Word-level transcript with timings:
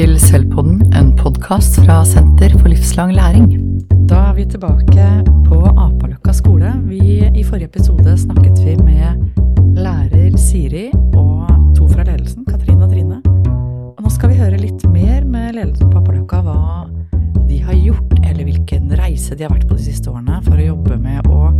til 0.00 0.14
Selvpodden, 0.16 0.78
en 0.96 1.10
podkast 1.12 1.74
fra 1.82 1.98
Senter 2.08 2.54
for 2.56 2.72
livslang 2.72 3.10
læring. 3.12 3.50
Da 4.08 4.30
er 4.30 4.36
vi 4.38 4.46
tilbake 4.48 5.08
på 5.44 5.58
Apaløkka 5.68 6.32
skole. 6.38 6.70
Vi, 6.88 7.18
I 7.28 7.42
forrige 7.44 7.68
episode 7.68 8.14
snakket 8.22 8.62
vi 8.64 8.78
med 8.80 9.76
lærer 9.76 10.38
Siri 10.40 10.86
og 10.96 11.50
to 11.76 11.88
fra 11.90 12.06
ledelsen, 12.08 12.46
Katrine 12.48 12.86
og 12.86 12.94
Trine. 12.94 13.18
Og 13.90 14.00
nå 14.00 14.14
skal 14.14 14.32
vi 14.32 14.40
høre 14.40 14.62
litt 14.62 14.86
mer 14.88 15.26
med 15.28 15.58
ledelsen 15.58 15.92
på 15.92 16.00
Apaløkka 16.00 16.40
hva 16.48 16.88
de 17.50 17.60
har 17.66 17.76
gjort, 17.76 18.16
eller 18.22 18.48
hvilken 18.48 18.88
reise 19.02 19.36
de 19.36 19.44
har 19.44 19.52
vært 19.52 19.68
på 19.68 19.76
de 19.76 19.84
siste 19.90 20.08
årene 20.08 20.40
for 20.48 20.56
å 20.56 20.70
jobbe 20.70 20.96
med 20.96 21.28
å 21.28 21.52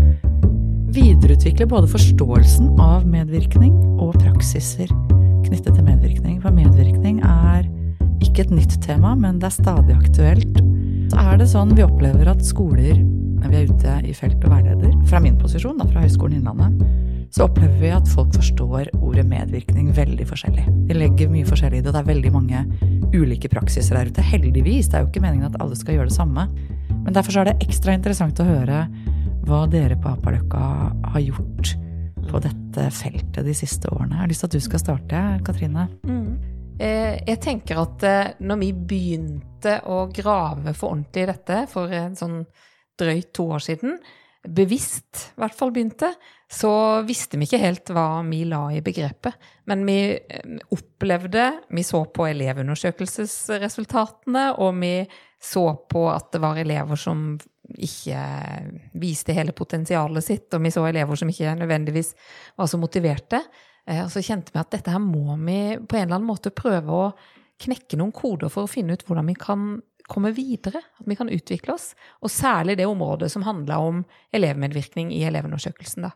videreutvikle 0.96 1.68
både 1.68 1.92
forståelsen 1.92 2.72
av 2.80 3.04
medvirkning 3.04 3.76
og 4.00 4.16
praksiser 4.16 4.88
knyttet 5.44 5.74
til 5.74 5.84
medvirkning. 5.84 6.19
Ikke 8.40 8.54
et 8.54 8.56
nytt 8.56 8.76
tema, 8.80 9.12
men 9.18 9.38
det 9.40 9.50
er 9.50 9.56
stadig 9.58 9.96
aktuelt. 9.96 10.60
Så 11.10 11.20
er 11.20 11.40
det 11.40 11.48
sånn 11.50 11.74
vi 11.76 11.84
opplever 11.84 12.30
at 12.30 12.40
skoler, 12.46 12.96
når 13.40 13.50
vi 13.52 13.58
er 13.58 13.68
ute 13.68 13.96
i 14.08 14.14
felt 14.16 14.40
og 14.46 14.54
veileder, 14.54 14.94
fra 15.10 15.20
min 15.20 15.36
posisjon, 15.36 15.76
da, 15.80 15.84
fra 15.90 16.04
Høgskolen 16.04 16.38
Innlandet, 16.38 16.80
så 17.34 17.44
opplever 17.46 17.76
vi 17.82 17.90
at 17.92 18.08
folk 18.10 18.32
forstår 18.34 18.88
ordet 18.96 19.26
medvirkning 19.28 19.90
veldig 19.94 20.24
forskjellig. 20.26 20.64
De 20.88 20.96
legger 20.96 21.30
mye 21.30 21.46
forskjellig 21.46 21.78
i 21.78 21.84
det, 21.84 21.90
og 21.90 21.98
det 21.98 22.00
er 22.00 22.08
veldig 22.08 22.32
mange 22.34 22.62
ulike 23.14 23.50
praksiser 23.52 23.98
der 23.98 24.10
ute. 24.10 24.24
Heldigvis. 24.24 24.88
Det 24.88 24.98
er 24.98 25.04
jo 25.04 25.10
ikke 25.10 25.22
meningen 25.22 25.50
at 25.50 25.60
alle 25.60 25.76
skal 25.78 25.98
gjøre 25.98 26.10
det 26.10 26.16
samme. 26.16 26.46
Men 26.90 27.16
derfor 27.16 27.38
er 27.38 27.50
det 27.50 27.58
ekstra 27.66 27.94
interessant 27.94 28.40
å 28.40 28.48
høre 28.48 28.86
hva 29.46 29.64
dere 29.70 29.98
på 30.00 30.10
Apaløkka 30.10 30.64
har 31.12 31.22
gjort 31.22 31.74
på 32.30 32.42
dette 32.42 32.88
feltet 32.94 33.44
de 33.46 33.54
siste 33.56 33.90
årene. 33.92 34.16
Jeg 34.16 34.24
har 34.24 34.32
lyst 34.32 34.46
til 34.46 34.50
at 34.50 34.56
du 34.56 34.66
skal 34.66 34.82
starte, 34.82 35.22
Katrine. 35.46 35.86
Mm. 36.08 36.49
Eh, 36.80 37.18
jeg 37.28 37.36
tenker 37.44 37.76
at 37.82 38.04
eh, 38.08 38.30
når 38.40 38.56
vi 38.62 38.70
begynte 38.72 39.74
å 39.84 40.06
grave 40.14 40.72
for 40.72 40.94
ordentlig 40.94 41.26
i 41.26 41.28
dette 41.28 41.66
for 41.68 41.92
en 41.92 42.16
sånn 42.16 42.46
drøyt 43.00 43.32
to 43.36 43.44
år 43.52 43.60
siden, 43.64 43.98
bevisst 44.48 45.34
i 45.34 45.40
hvert 45.42 45.58
fall 45.58 45.72
begynte, 45.74 46.14
så 46.48 47.02
visste 47.04 47.36
vi 47.36 47.44
ikke 47.44 47.60
helt 47.60 47.90
hva 47.92 48.24
vi 48.24 48.44
la 48.48 48.72
i 48.72 48.80
begrepet. 48.84 49.32
Men 49.68 49.84
vi 49.84 50.16
eh, 50.16 50.58
opplevde 50.72 51.60
Vi 51.68 51.82
så 51.84 52.04
på 52.08 52.26
elevundersøkelsesresultatene, 52.30 54.56
og 54.56 54.74
vi 54.80 55.04
så 55.40 55.76
på 55.88 56.10
at 56.12 56.32
det 56.32 56.40
var 56.40 56.56
elever 56.60 56.96
som 57.00 57.38
ikke 57.70 58.18
viste 58.98 59.32
hele 59.36 59.52
potensialet 59.56 60.24
sitt, 60.24 60.54
og 60.56 60.62
vi 60.64 60.70
så 60.72 60.86
elever 60.88 61.16
som 61.16 61.28
ikke 61.30 61.54
nødvendigvis 61.60 62.14
var 62.56 62.66
så 62.72 62.78
motiverte. 62.80 63.44
Eh, 63.86 64.02
og 64.04 64.10
så 64.12 64.22
kjente 64.24 64.54
vi 64.54 64.62
at 64.62 64.72
dette 64.74 64.92
her 64.92 65.02
må 65.02 65.36
vi 65.36 65.60
på 65.80 65.98
en 65.98 66.06
eller 66.06 66.18
annen 66.18 66.30
måte 66.30 66.54
prøve 66.54 66.96
å 66.96 67.12
knekke 67.60 67.98
noen 68.00 68.14
koder 68.16 68.52
for 68.52 68.64
å 68.64 68.70
finne 68.70 68.96
ut 68.96 69.04
hvordan 69.06 69.28
vi 69.28 69.36
kan 69.38 69.70
komme 70.10 70.32
videre, 70.34 70.80
at 70.98 71.06
vi 71.06 71.16
kan 71.18 71.30
utvikle 71.30 71.76
oss. 71.76 71.92
Og 72.24 72.32
særlig 72.32 72.78
det 72.80 72.88
området 72.88 73.30
som 73.32 73.44
handla 73.46 73.78
om 73.84 74.02
elevmedvirkning 74.34 75.12
i 75.14 75.22
elevundersøkelsen. 75.28 76.08
Da. 76.08 76.14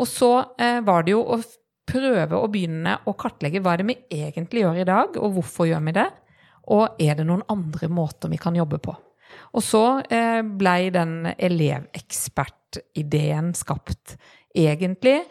Og 0.00 0.08
så 0.10 0.32
eh, 0.58 0.80
var 0.86 1.06
det 1.06 1.14
jo 1.14 1.22
å 1.22 1.38
prøve 1.90 2.38
å 2.38 2.48
begynne 2.50 2.96
å 3.08 3.12
kartlegge 3.18 3.60
hva 3.62 3.74
er 3.74 3.82
det 3.82 3.90
vi 3.90 3.96
egentlig 4.22 4.64
gjør 4.64 4.80
i 4.80 4.88
dag, 4.88 5.08
og 5.18 5.34
hvorfor 5.36 5.64
gjør 5.70 5.82
vi 5.88 5.92
det? 5.98 6.08
Og 6.70 7.02
er 7.02 7.14
det 7.18 7.26
noen 7.26 7.44
andre 7.50 7.88
måter 7.90 8.28
vi 8.30 8.38
kan 8.40 8.58
jobbe 8.58 8.78
på? 8.82 8.92
Og 9.54 9.62
så 9.64 10.02
eh, 10.10 10.42
blei 10.42 10.90
den 10.94 11.26
elevekspertideen 11.36 13.54
skapt. 13.58 14.16
Egentlig 14.54 15.24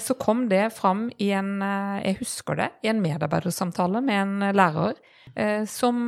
så 0.00 0.14
kom 0.16 0.46
det 0.48 0.70
fram 0.72 1.10
i 1.20 1.30
en 1.36 1.62
eh, 1.62 1.98
Jeg 2.06 2.20
husker 2.22 2.56
det, 2.56 2.68
i 2.82 2.88
en 2.88 3.02
medarbeidersamtale 3.04 4.00
med 4.00 4.20
en 4.22 4.54
lærer 4.56 4.94
eh, 5.34 5.66
som 5.68 5.98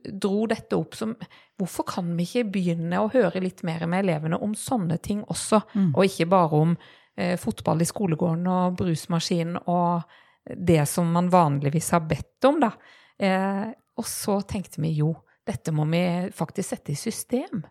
dro 0.00 0.46
dette 0.48 0.78
opp 0.78 0.96
som 0.96 1.12
Hvorfor 1.56 1.86
kan 1.88 2.08
vi 2.16 2.24
ikke 2.24 2.50
begynne 2.52 3.00
å 3.00 3.10
høre 3.12 3.40
litt 3.40 3.62
mer 3.64 3.86
med 3.88 4.04
elevene 4.04 4.36
om 4.44 4.52
sånne 4.56 4.98
ting 5.00 5.22
også, 5.24 5.62
mm. 5.72 5.90
og 5.94 6.02
ikke 6.04 6.26
bare 6.28 6.58
om 6.66 6.74
eh, 7.16 7.38
fotball 7.40 7.80
i 7.80 7.88
skolegården 7.88 8.48
og 8.52 8.76
brusmaskin 8.76 9.54
og 9.64 10.04
det 10.46 10.86
som 10.86 11.08
man 11.12 11.30
vanligvis 11.32 11.90
har 11.96 12.04
bedt 12.06 12.44
om, 12.44 12.60
da. 12.60 12.70
Eh, 13.18 13.66
og 13.96 14.08
så 14.08 14.40
tenkte 14.44 14.82
vi 14.84 14.92
jo, 15.00 15.14
dette 15.46 15.72
må 15.74 15.86
vi 15.90 16.02
faktisk 16.34 16.74
sette 16.74 16.92
i 16.92 16.98
system. 16.98 17.64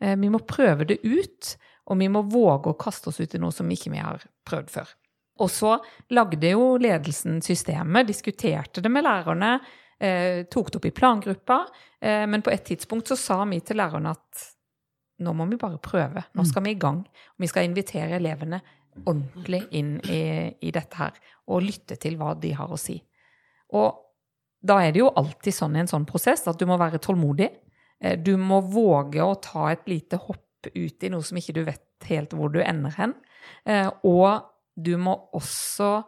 Eh, 0.00 0.16
vi 0.18 0.30
må 0.32 0.42
prøve 0.46 0.86
det 0.88 1.00
ut, 1.04 1.54
og 1.90 1.98
vi 1.98 2.08
må 2.12 2.22
våge 2.30 2.70
å 2.70 2.78
kaste 2.78 3.10
oss 3.10 3.20
ut 3.20 3.34
i 3.34 3.40
noe 3.42 3.54
som 3.54 3.70
ikke 3.70 3.90
vi 3.92 4.02
har 4.02 4.22
prøvd 4.46 4.70
før. 4.70 4.92
Og 5.40 5.50
så 5.50 5.74
lagde 6.12 6.52
jo 6.52 6.74
ledelsen 6.80 7.40
systemet, 7.42 8.08
diskuterte 8.08 8.82
det 8.84 8.92
med 8.92 9.06
lærerne, 9.06 9.54
eh, 9.98 10.44
tok 10.52 10.70
det 10.70 10.80
opp 10.80 10.86
i 10.86 10.94
plangruppa, 10.94 11.66
eh, 12.00 12.26
men 12.26 12.42
på 12.42 12.52
et 12.52 12.64
tidspunkt 12.64 13.08
så 13.08 13.16
sa 13.16 13.44
vi 13.44 13.60
til 13.60 13.80
lærerne 13.80 14.12
at 14.12 14.44
nå 15.20 15.32
må 15.36 15.48
vi 15.50 15.56
bare 15.60 15.78
prøve. 15.78 16.24
Nå 16.34 16.44
skal 16.48 16.62
vi 16.64 16.70
i 16.70 16.80
gang. 16.80 17.02
Vi 17.38 17.46
skal 17.46 17.64
invitere 17.68 18.16
elevene 18.16 18.60
ordentlig 19.06 19.66
inn 19.76 19.98
i, 20.08 20.54
i 20.60 20.70
dette 20.70 20.96
her, 20.96 21.12
og 21.48 21.64
lytte 21.64 21.96
til 22.00 22.16
hva 22.20 22.34
de 22.40 22.52
har 22.56 22.70
å 22.70 22.78
si. 22.80 22.96
Og 23.76 24.06
da 24.60 24.80
er 24.84 24.92
det 24.92 25.00
jo 25.02 25.12
alltid 25.16 25.56
sånn 25.56 25.76
i 25.76 25.82
en 25.82 25.90
sånn 25.90 26.06
prosess 26.08 26.46
at 26.50 26.58
du 26.60 26.66
må 26.68 26.76
være 26.80 27.00
tålmodig. 27.02 27.48
Eh, 28.00 28.18
du 28.18 28.36
må 28.36 28.60
våge 28.60 29.24
å 29.24 29.38
ta 29.40 29.70
et 29.72 29.86
lite 29.88 30.20
hopp 30.20 30.44
ut 30.68 31.04
i 31.06 31.10
noe 31.12 31.24
som 31.24 31.38
ikke 31.40 31.54
du 31.56 31.62
vet 31.66 32.08
helt 32.10 32.34
hvor 32.36 32.52
du 32.52 32.60
ender 32.62 32.94
hen. 32.98 33.14
Eh, 33.64 33.88
og 34.04 34.50
du 34.76 34.94
må 35.00 35.16
også 35.36 36.00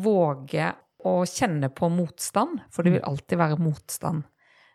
våge 0.00 0.72
å 1.06 1.14
kjenne 1.26 1.70
på 1.72 1.88
motstand, 1.92 2.60
for 2.70 2.84
det 2.86 2.96
vil 2.96 3.08
alltid 3.08 3.40
være 3.40 3.60
motstand. 3.62 4.26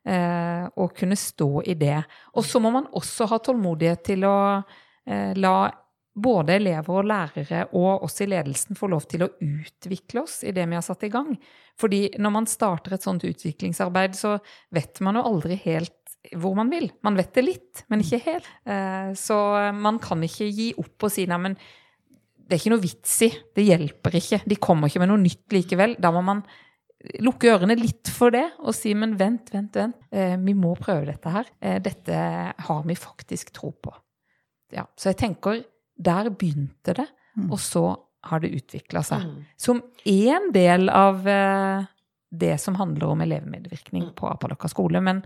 Eh, 0.06 0.66
og 0.78 0.96
kunne 0.98 1.18
stå 1.18 1.66
i 1.66 1.76
det. 1.80 2.00
Og 2.38 2.46
så 2.46 2.62
må 2.62 2.72
man 2.74 2.90
også 2.94 3.30
ha 3.32 3.42
tålmodighet 3.42 4.06
til 4.14 4.28
å 4.28 4.38
la 5.06 5.58
både 6.16 6.56
elever 6.56 6.96
og 6.96 7.08
lærere 7.10 7.66
og 7.76 8.06
oss 8.08 8.22
i 8.24 8.28
ledelsen 8.30 8.78
får 8.80 8.92
lov 8.92 9.08
til 9.12 9.26
å 9.26 9.32
utvikle 9.44 10.24
oss 10.24 10.40
i 10.48 10.54
det 10.56 10.64
vi 10.70 10.78
har 10.78 10.86
satt 10.86 11.04
i 11.04 11.12
gang. 11.12 11.34
Fordi 11.80 12.08
når 12.22 12.34
man 12.38 12.48
starter 12.48 12.96
et 12.96 13.04
sånt 13.04 13.26
utviklingsarbeid, 13.28 14.16
så 14.16 14.38
vet 14.76 15.02
man 15.04 15.20
jo 15.20 15.26
aldri 15.28 15.60
helt 15.66 16.05
hvor 16.34 16.56
man 16.58 16.70
vil. 16.74 16.90
Man 17.06 17.18
vet 17.20 17.34
det 17.38 17.46
litt, 17.46 17.86
men 17.92 18.04
ikke 18.04 18.22
helt. 18.26 18.52
Eh, 18.66 19.12
så 19.20 19.38
man 19.78 20.00
kan 20.04 20.24
ikke 20.26 20.50
gi 20.50 20.72
opp 20.82 21.08
og 21.08 21.14
si 21.14 21.28
nei, 21.30 21.42
men 21.42 21.58
det 22.46 22.56
er 22.56 22.62
ikke 22.62 22.76
noe 22.76 22.84
vits 22.84 23.16
i. 23.26 23.32
Det 23.58 23.66
hjelper 23.66 24.20
ikke. 24.20 24.42
De 24.46 24.60
kommer 24.62 24.92
ikke 24.92 25.02
med 25.02 25.12
noe 25.12 25.22
nytt 25.22 25.56
likevel. 25.56 25.98
Da 26.02 26.12
må 26.14 26.22
man 26.26 26.44
lukke 27.22 27.52
ørene 27.54 27.78
litt 27.78 28.10
for 28.14 28.34
det 28.34 28.46
og 28.64 28.74
si 28.76 28.94
men 28.98 29.16
vent, 29.20 29.52
vent, 29.54 29.78
vent. 29.78 29.98
Eh, 30.14 30.36
vi 30.42 30.56
må 30.58 30.74
prøve 30.80 31.08
dette 31.10 31.32
her. 31.32 31.50
Eh, 31.60 31.80
dette 31.84 32.20
har 32.68 32.84
vi 32.86 32.98
faktisk 32.98 33.54
tro 33.56 33.72
på. 33.74 33.94
Ja, 34.74 34.88
så 34.98 35.12
jeg 35.12 35.22
tenker 35.22 35.62
der 35.96 36.30
begynte 36.34 36.96
det, 36.98 37.08
mm. 37.38 37.50
og 37.54 37.60
så 37.62 37.86
har 38.26 38.42
det 38.42 38.56
utvikla 38.58 39.04
seg. 39.06 39.24
Mm. 39.24 39.44
Som 39.62 39.84
én 40.10 40.50
del 40.54 40.90
av 40.92 41.28
eh, 41.30 41.86
det 42.36 42.56
som 42.62 42.78
handler 42.80 43.14
om 43.14 43.22
elevmedvirkning 43.24 44.10
mm. 44.10 44.16
på 44.18 44.30
Apalakka 44.32 44.70
skole, 44.72 45.02
men 45.04 45.22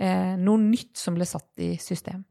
eh, 0.00 0.34
noe 0.40 0.62
nytt 0.64 0.96
som 0.98 1.16
ble 1.18 1.28
satt 1.28 1.62
i 1.62 1.74
system. 1.80 2.24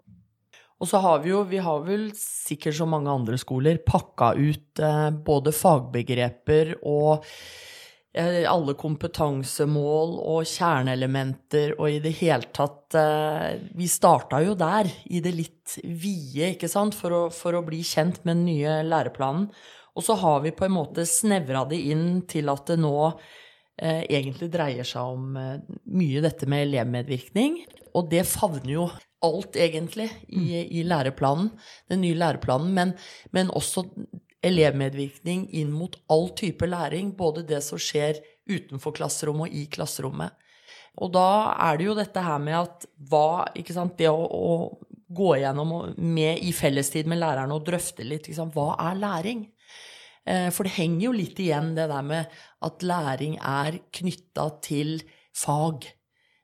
Og 0.79 0.87
så 0.87 1.01
har 1.03 1.23
vi 1.23 1.33
jo, 1.33 1.43
vi 1.47 1.59
har 1.61 1.81
vel 1.83 2.09
sikkert 2.17 2.77
som 2.77 2.91
mange 2.93 3.11
andre 3.11 3.39
skoler, 3.39 3.81
pakka 3.85 4.33
ut 4.39 4.83
eh, 4.83 5.09
både 5.25 5.55
fagbegreper 5.55 6.77
og 6.87 7.25
Eh, 8.09 8.41
alle 8.49 8.73
kompetansemål 8.73 10.15
og 10.17 10.47
kjerneelementer 10.49 11.75
og 11.75 11.91
i 11.93 11.99
det 12.01 12.15
hele 12.17 12.47
tatt 12.57 12.95
eh, 12.97 13.59
Vi 13.77 13.85
starta 13.85 14.39
jo 14.41 14.55
der, 14.57 14.89
i 15.13 15.21
det 15.21 15.35
litt 15.37 15.75
vide, 15.85 16.55
ikke 16.55 16.71
sant, 16.71 16.97
for 16.97 17.13
å, 17.13 17.19
for 17.29 17.53
å 17.53 17.61
bli 17.67 17.83
kjent 17.85 18.23
med 18.23 18.39
den 18.39 18.47
nye 18.47 18.79
læreplanen. 18.87 19.45
Og 19.93 20.07
så 20.07 20.17
har 20.17 20.41
vi 20.41 20.55
på 20.57 20.65
en 20.65 20.73
måte 20.73 21.05
snevra 21.05 21.67
det 21.69 21.77
inn 21.91 22.23
til 22.29 22.49
at 22.49 22.65
det 22.71 22.79
nå 22.81 23.11
egentlig 23.81 24.49
dreier 24.53 24.87
seg 24.87 25.13
om 25.15 25.37
eh, 25.39 25.59
mye 25.95 26.23
dette 26.25 26.47
med 26.49 26.67
elevmedvirkning. 26.67 27.61
Og 27.97 28.09
det 28.11 28.25
favner 28.29 28.73
jo 28.73 28.87
alt, 29.25 29.57
egentlig, 29.59 30.07
i, 30.31 30.61
i 30.79 30.83
læreplanen, 30.87 31.49
den 31.91 32.03
nye 32.05 32.15
læreplanen, 32.15 32.71
men, 32.75 32.93
men 33.35 33.49
også 33.51 33.83
elevmedvirkning 34.45 35.49
inn 35.59 35.73
mot 35.75 35.97
all 36.11 36.29
type 36.39 36.67
læring, 36.67 37.11
både 37.17 37.43
det 37.47 37.59
som 37.65 37.81
skjer 37.81 38.21
utenfor 38.49 38.95
klasserommet 38.95 39.49
og 39.49 39.57
i 39.59 39.65
klasserommet. 39.71 40.37
Og 40.99 41.11
da 41.15 41.27
er 41.67 41.79
det 41.79 41.89
jo 41.89 41.97
dette 41.97 42.23
her 42.23 42.39
med 42.43 42.55
at 42.57 42.87
hva 43.09 43.45
Ikke 43.55 43.75
sant, 43.75 43.93
det 43.99 44.09
å, 44.11 44.19
å 44.19 44.55
gå 45.09 45.29
igjennom 45.37 45.71
med, 45.95 46.41
i 46.43 46.51
fellestid 46.53 47.07
med 47.09 47.21
lærerne 47.21 47.55
og 47.55 47.65
drøfte 47.67 48.05
litt 48.05 48.27
ikke 48.27 48.39
sant, 48.39 48.55
hva 48.55 48.75
er 48.89 48.99
læring? 48.99 49.47
Eh, 50.29 50.49
for 50.53 50.67
det 50.67 50.75
henger 50.77 51.07
jo 51.07 51.15
litt 51.15 51.39
igjen 51.41 51.73
det 51.77 51.87
der 51.89 52.05
med 52.05 52.39
at 52.65 52.85
læring 52.85 53.39
er 53.41 53.79
knytta 53.99 54.47
til 54.65 54.99
fag. 55.35 55.89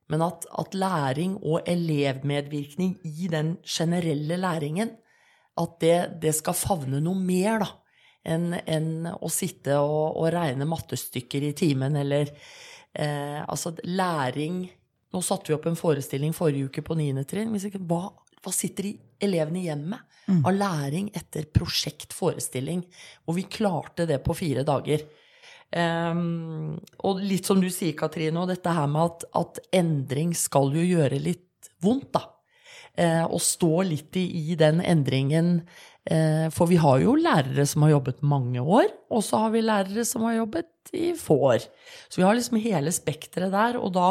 Men 0.09 0.21
at, 0.25 0.45
at 0.49 0.77
læring 0.77 1.37
og 1.41 1.65
elevmedvirkning 1.69 2.99
i 3.05 3.29
den 3.31 3.55
generelle 3.65 4.37
læringen, 4.37 4.93
at 5.55 5.79
det, 5.81 5.97
det 6.21 6.35
skal 6.35 6.57
favne 6.57 6.99
noe 7.01 7.17
mer, 7.17 7.63
da 7.63 7.71
enn 8.25 8.55
en 8.65 8.89
å 9.13 9.29
sitte 9.31 9.77
og, 9.81 10.17
og, 10.17 10.29
regne 10.33 10.67
mattestykker 10.69 11.45
i 11.45 11.53
timen, 11.57 11.97
eller 12.01 12.31
eh, 12.93 13.41
altså 13.45 13.75
læring 13.85 14.65
Nå 15.15 15.21
satte 15.23 15.47
vi 15.47 15.53
opp 15.55 15.63
en 15.69 15.77
forestilling 15.79 16.33
forrige 16.35 16.67
uke 16.67 16.81
på 16.83 16.95
9. 16.99 17.21
trinn. 17.29 17.53
Hva, 17.87 17.99
hva 18.43 18.51
sitter 18.51 18.89
elevene 19.23 19.61
igjen 19.61 19.85
med 19.87 20.14
av 20.45 20.53
læring 20.55 21.11
etter 21.13 21.45
prosjektforestilling? 21.53 22.83
Og 23.27 23.37
vi 23.39 23.45
klarte 23.49 24.07
det 24.09 24.21
på 24.25 24.35
fire 24.37 24.65
dager. 24.67 25.05
Um, 25.75 26.77
og 27.03 27.19
litt 27.25 27.47
som 27.47 27.59
du 27.59 27.67
sier, 27.73 27.95
Katrine, 27.97 28.37
og 28.39 28.51
dette 28.51 28.71
her 28.71 28.87
med 28.91 29.09
at, 29.09 29.25
at 29.41 29.59
endring 29.75 30.31
skal 30.37 30.71
jo 30.75 30.85
gjøre 30.85 31.19
litt 31.19 31.71
vondt, 31.83 32.13
da. 32.15 32.23
Uh, 32.95 33.25
og 33.25 33.41
stå 33.43 33.81
litt 33.89 34.15
i, 34.15 34.23
i 34.53 34.55
den 34.59 34.79
endringen. 34.79 35.57
Uh, 36.05 36.47
for 36.53 36.69
vi 36.71 36.77
har 36.79 37.01
jo 37.03 37.17
lærere 37.19 37.65
som 37.67 37.83
har 37.83 37.97
jobbet 37.97 38.23
mange 38.23 38.61
år, 38.61 38.87
og 39.11 39.25
så 39.25 39.45
har 39.45 39.55
vi 39.55 39.65
lærere 39.65 40.05
som 40.07 40.23
har 40.29 40.37
jobbet 40.39 40.95
i 40.95 41.11
få 41.17 41.39
år. 41.51 41.65
Så 42.07 42.21
vi 42.21 42.27
har 42.27 42.37
liksom 42.37 42.61
hele 42.61 42.93
spekteret 42.95 43.51
der, 43.51 43.81
og 43.81 43.91
da 43.97 44.09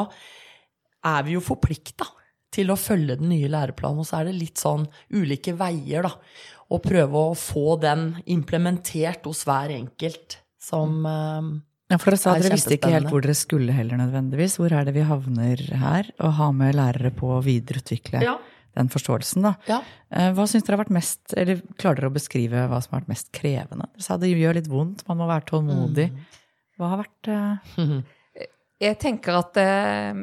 er 1.04 1.24
vi 1.24 1.36
jo 1.36 1.44
forplikta 1.44 2.08
til 2.54 2.70
å 2.72 2.78
følge 2.78 3.18
den 3.20 3.30
nye 3.34 3.50
læreplanen. 3.50 4.00
Og 4.04 4.08
så 4.08 4.20
er 4.20 4.30
det 4.30 4.36
litt 4.38 4.62
sånn 4.62 4.86
ulike 5.14 5.54
veier, 5.58 6.06
da. 6.06 6.14
Å 6.72 6.78
prøve 6.80 7.20
å 7.30 7.34
få 7.36 7.74
den 7.82 8.14
implementert 8.32 9.26
hos 9.28 9.42
hver 9.46 9.74
enkelt 9.74 10.38
som 10.64 11.02
uh, 11.04 11.42
Ja, 11.92 11.98
for 12.00 12.14
dere 12.14 12.20
sa 12.22 12.32
er 12.38 12.46
dere 12.46 12.56
visste 12.56 12.78
ikke 12.78 12.94
helt 12.94 13.10
hvor 13.12 13.20
dere 13.26 13.34
skulle 13.36 13.74
heller 13.76 14.00
nødvendigvis. 14.00 14.56
Hvor 14.62 14.72
er 14.72 14.86
det 14.88 14.94
vi 14.96 15.04
havner 15.04 15.60
her? 15.82 16.08
Å 16.24 16.30
ha 16.38 16.48
med 16.56 16.78
lærere 16.78 17.12
på 17.14 17.34
å 17.36 17.42
videreutvikle 17.44 18.22
Ja. 18.24 18.38
den 18.78 18.88
forståelsen, 18.90 19.44
da. 19.44 19.52
Ja. 19.68 19.82
Eh, 20.10 20.30
Hva 20.34 20.48
syns 20.50 20.64
dere 20.64 20.78
har 20.78 20.84
vært 20.86 20.94
mest 20.96 21.36
Eller 21.36 21.60
klarer 21.76 22.00
dere 22.00 22.10
å 22.10 22.16
beskrive 22.16 22.64
hva 22.70 22.80
som 22.82 22.96
har 22.96 23.02
vært 23.04 23.12
mest 23.12 23.28
krevende? 23.36 23.90
Dere 23.92 24.08
sa 24.08 24.16
det 24.18 24.32
gjør 24.32 24.56
litt 24.62 24.72
vondt, 24.72 25.04
man 25.10 25.20
må 25.20 25.28
være 25.30 25.46
tålmodig. 25.52 26.08
Mm. 26.14 26.40
Hva 26.80 26.94
har 26.94 27.04
vært 27.04 27.30
eh, 27.36 27.94
Jeg 28.84 28.98
tenker 29.00 29.38
at 29.38 29.60
eh, 29.60 30.16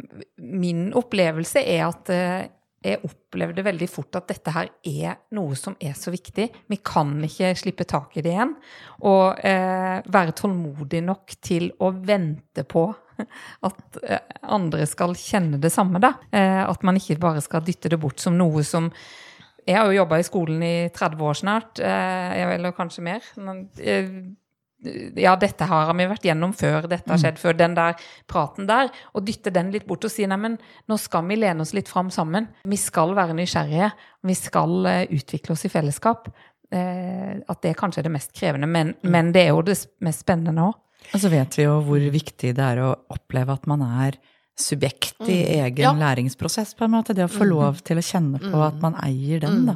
min 0.46 0.90
opplevelse 0.98 1.63
er 1.66 1.86
at 1.88 2.12
eh, 2.13 2.50
jeg 2.81 2.98
opplevde 3.06 3.62
veldig 3.62 3.88
fort 3.90 4.18
at 4.18 4.31
dette 4.31 4.52
her 4.56 4.69
er 4.90 5.19
noe 5.38 5.54
som 5.58 5.75
er 5.78 5.94
så 5.98 6.10
viktig. 6.13 6.48
Vi 6.66 6.80
kan 6.81 7.13
ikke 7.28 7.52
slippe 7.60 7.86
tak 7.86 8.16
i 8.18 8.24
det 8.25 8.34
igjen. 8.34 8.56
Og 9.06 9.38
eh, 9.46 10.02
være 10.02 10.34
tålmodig 10.38 11.04
nok 11.06 11.36
til 11.46 11.69
å 11.78 11.92
vente 11.94 12.66
på 12.66 12.88
at 13.69 14.02
eh, 14.02 14.24
andre 14.42 14.88
skal 14.90 15.14
kjenne 15.18 15.62
det 15.62 15.74
samme, 15.74 16.02
da. 16.02 16.16
Eh, 16.34 16.64
at 16.66 16.81
man 16.88 16.98
ikke 16.98 17.19
bare 17.22 17.44
skal 17.46 17.62
dytte 17.66 17.92
det 17.94 18.02
bort 18.02 18.22
som 18.22 18.38
noe 18.40 18.66
som 18.66 18.90
Jeg 19.62 19.78
har 19.78 19.86
jo 19.86 20.00
jobba 20.00 20.18
i 20.18 20.25
skolen 20.25 20.64
i 20.66 20.75
30 20.90 21.19
år 21.22 21.36
snart, 21.38 21.80
eh, 21.86 22.40
eller 22.56 22.74
kanskje 22.74 23.04
mer. 23.06 23.28
Men, 23.38 23.68
ja, 24.81 25.36
dette 25.38 25.68
har 25.69 25.92
vi 25.94 26.07
vært 26.10 26.25
gjennom 26.25 26.54
før, 26.57 26.88
dette 26.89 27.12
har 27.12 27.19
skjedd 27.22 27.39
før, 27.42 27.57
den 27.57 27.75
der 27.78 27.98
praten 28.30 28.69
der, 28.69 28.89
og 29.13 29.25
dytte 29.28 29.54
den 29.54 29.69
litt 29.74 29.86
bort 29.89 30.07
og 30.07 30.13
si 30.13 30.25
neimen, 30.30 30.57
nå 30.89 30.98
skal 31.01 31.28
vi 31.30 31.38
lene 31.38 31.66
oss 31.66 31.75
litt 31.78 31.92
fram 31.92 32.10
sammen. 32.13 32.50
Vi 32.66 32.80
skal 32.81 33.13
være 33.18 33.36
nysgjerrige, 33.38 33.92
vi 34.28 34.38
skal 34.38 34.89
eh, 34.89 35.04
utvikle 35.18 35.56
oss 35.56 35.68
i 35.68 35.74
fellesskap. 35.74 36.31
Eh, 36.72 37.38
at 37.51 37.62
det 37.66 37.75
kanskje 37.80 38.01
er 38.01 38.07
det 38.07 38.16
mest 38.16 38.33
krevende, 38.38 38.69
men, 38.69 38.95
men 39.04 39.33
det 39.36 39.45
er 39.45 39.54
jo 39.54 39.66
det 39.68 39.78
mest 40.06 40.25
spennende 40.25 40.69
òg. 40.69 40.78
Og 41.12 41.24
så 41.24 41.31
vet 41.33 41.57
vi 41.57 41.66
jo 41.66 41.80
hvor 41.86 42.04
viktig 42.13 42.54
det 42.56 42.66
er 42.66 42.81
å 42.86 42.92
oppleve 43.12 43.57
at 43.57 43.66
man 43.69 43.83
er 43.86 44.18
subjekt 44.59 45.21
i 45.27 45.38
egen 45.57 45.81
Ja. 45.81 45.94
læringsprosess, 45.94 46.74
på 46.75 46.86
en 46.86 46.92
måte. 46.92 47.15
Det 47.15 47.25
å 47.25 47.31
få 47.31 47.45
lov 47.48 47.81
til 47.81 47.98
å 47.98 48.03
kjenne 48.06 48.39
på 48.39 48.62
at 48.62 48.80
man 48.81 48.95
eier 49.01 49.39
den, 49.39 49.65
da. 49.65 49.75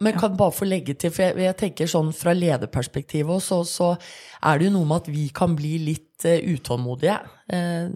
Men 0.00 0.12
jeg 0.12 0.20
kan 0.20 0.36
bare 0.36 0.52
få 0.52 0.64
legge 0.66 0.94
til, 0.94 1.10
for 1.10 1.22
jeg, 1.22 1.36
jeg 1.36 1.56
tenker 1.56 1.86
sånn 1.86 2.12
fra 2.12 2.32
lederperspektivet 2.32 3.30
også, 3.30 3.64
så, 3.64 3.96
så 3.98 3.98
er 4.42 4.58
det 4.58 4.66
jo 4.66 4.74
noe 4.78 4.88
med 4.88 5.02
at 5.02 5.08
vi 5.12 5.28
kan 5.28 5.56
bli 5.56 5.78
litt 5.78 6.24
eh, 6.24 6.40
utålmodige 6.54 7.18
eh, 7.52 7.88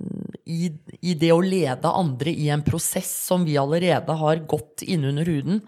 i, 0.46 0.70
i 1.02 1.14
det 1.14 1.32
å 1.32 1.40
lede 1.40 1.88
andre 1.88 2.31
i 2.31 2.49
en 2.49 2.62
prosess 2.67 3.11
som 3.26 3.44
vi 3.44 3.56
allerede 3.56 4.12
har 4.12 4.37
gått 4.46 4.82
innunder 4.82 5.25
huden. 5.25 5.62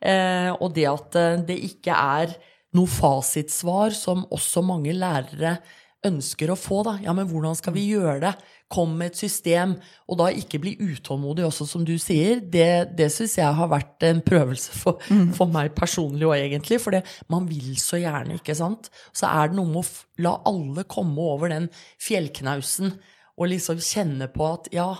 Eh, 0.00 0.52
og 0.52 0.74
det 0.74 0.86
at 0.90 1.16
det 1.48 1.58
ikke 1.64 1.96
er 1.96 2.36
noe 2.74 2.90
fasitsvar 2.90 3.94
som 3.94 4.24
også 4.34 4.62
mange 4.66 4.92
lærere 4.92 5.58
ønsker 6.06 6.52
å 6.52 6.58
få, 6.58 6.82
da. 6.86 6.96
Ja, 7.04 7.14
men 7.16 7.28
hvordan 7.30 7.56
skal 7.58 7.74
vi 7.76 7.86
gjøre 7.90 8.20
det? 8.22 8.32
Kom 8.72 8.94
med 8.98 9.12
et 9.12 9.20
system. 9.20 9.76
Og 10.08 10.18
da 10.20 10.28
ikke 10.32 10.60
bli 10.62 10.74
utålmodig 10.80 11.46
også, 11.46 11.66
som 11.68 11.86
du 11.86 11.94
sier. 12.00 12.40
Det, 12.40 12.96
det 12.98 13.10
syns 13.14 13.38
jeg 13.40 13.58
har 13.58 13.70
vært 13.72 14.06
en 14.08 14.22
prøvelse 14.24 14.76
for, 14.82 15.02
for 15.36 15.50
meg 15.54 15.74
personlig 15.76 16.28
òg, 16.28 16.36
egentlig. 16.42 16.80
For 16.82 17.00
man 17.32 17.48
vil 17.50 17.74
så 17.80 18.00
gjerne, 18.02 18.38
ikke 18.40 18.56
sant. 18.58 18.90
Så 19.16 19.30
er 19.30 19.50
det 19.50 19.58
noe 19.58 19.70
med 19.70 19.82
å 19.82 20.24
la 20.26 20.36
alle 20.50 20.86
komme 20.90 21.28
over 21.34 21.52
den 21.52 21.70
fjellknausen 22.02 22.94
og 23.34 23.50
liksom 23.50 23.80
kjenne 23.82 24.28
på 24.30 24.46
at 24.46 24.68
ja, 24.74 24.92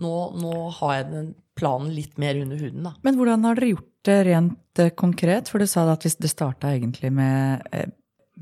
nå, 0.00 0.16
nå 0.40 0.52
har 0.78 0.98
jeg 0.98 1.08
den 1.12 1.32
planen 1.58 1.92
litt 1.94 2.16
mer 2.20 2.38
under 2.40 2.60
huden, 2.60 2.86
da. 2.86 2.94
Men 3.04 3.18
hvordan 3.18 3.44
har 3.46 3.58
dere 3.58 3.74
gjort 3.74 3.88
det 4.08 4.18
rent 4.28 4.80
eh, 4.82 4.92
konkret? 4.96 5.50
For 5.52 5.62
du 5.62 5.68
sa 5.68 5.84
at 5.92 6.06
hvis 6.06 6.18
det 6.22 6.32
starta 6.32 6.72
egentlig 6.72 7.12
med, 7.14 7.66
eh, 7.76 7.90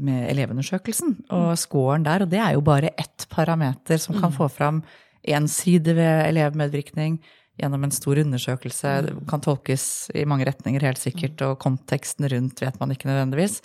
med 0.05 0.29
elevundersøkelsen 0.31 1.17
og 1.37 1.53
scoren 1.61 2.07
der, 2.07 2.25
og 2.25 2.33
det 2.33 2.41
er 2.43 2.57
jo 2.57 2.65
bare 2.65 2.95
ett 2.99 3.27
parameter 3.33 4.01
som 4.01 4.19
kan 4.21 4.33
få 4.35 4.49
fram 4.53 4.83
én 5.29 5.49
side 5.51 5.95
ved 5.99 6.25
elevmedvirkning 6.31 7.19
gjennom 7.61 7.85
en 7.85 7.93
stor 7.93 8.21
undersøkelse. 8.23 8.95
Det 9.07 9.15
kan 9.29 9.43
tolkes 9.45 9.85
i 10.17 10.25
mange 10.29 10.47
retninger, 10.49 10.83
helt 10.85 11.01
sikkert, 11.01 11.43
og 11.45 11.59
konteksten 11.61 12.29
rundt 12.33 12.63
vet 12.63 12.79
man 12.81 12.95
ikke 12.95 13.11
nødvendigvis. 13.11 13.61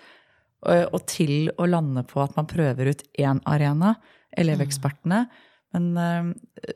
Og, 0.65 0.89
og 0.97 1.05
til 1.07 1.51
å 1.61 1.67
lande 1.69 2.03
på 2.07 2.19
at 2.23 2.35
man 2.35 2.49
prøver 2.49 2.91
ut 2.91 3.05
én 3.21 3.39
arena, 3.47 3.95
elevekspertene. 4.35 5.25
Men 5.75 5.87
eh, 6.01 6.75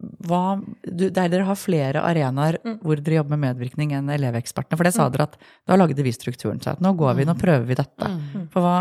hva, 0.00 0.58
du, 0.84 1.08
der 1.12 1.30
dere 1.32 1.46
har 1.48 1.58
flere 1.58 2.02
arenaer 2.06 2.58
hvor 2.80 3.00
dere 3.00 3.20
jobber 3.20 3.36
med 3.36 3.50
medvirkning 3.50 3.94
enn 3.96 4.10
elevekspertene. 4.12 4.78
For 4.78 4.88
det 4.88 4.94
sa 4.96 5.08
dere 5.12 5.28
at 5.28 5.38
da 5.68 5.78
lagde 5.78 6.04
vi 6.04 6.12
strukturen. 6.14 6.60
Så 6.62 6.74
at 6.74 6.84
nå 6.84 6.94
går 6.98 7.18
vi, 7.18 7.26
nå 7.28 7.36
prøver 7.40 7.66
vi 7.68 7.78
dette. 7.78 8.12
For 8.54 8.64
hva, 8.64 8.76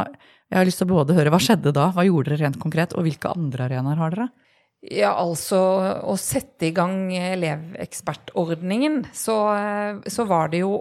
jeg 0.50 0.62
har 0.62 0.70
lyst 0.70 0.82
til 0.82 0.90
å 0.90 0.96
både 0.96 1.18
høre 1.18 1.34
hva 1.34 1.42
skjedde 1.44 1.74
da, 1.76 1.90
hva 1.96 2.06
gjorde 2.08 2.34
dere 2.34 2.48
rent 2.48 2.62
konkret, 2.62 2.96
og 2.98 3.06
hvilke 3.06 3.34
andre 3.36 3.68
arenaer 3.68 4.00
har 4.02 4.16
dere? 4.16 4.30
Ja, 4.80 5.12
altså 5.20 5.58
å 6.08 6.14
sette 6.16 6.70
i 6.70 6.76
gang 6.76 7.12
elevekspertordningen, 7.12 9.02
så, 9.12 9.36
så 10.08 10.26
var 10.30 10.54
det 10.54 10.62
jo 10.64 10.78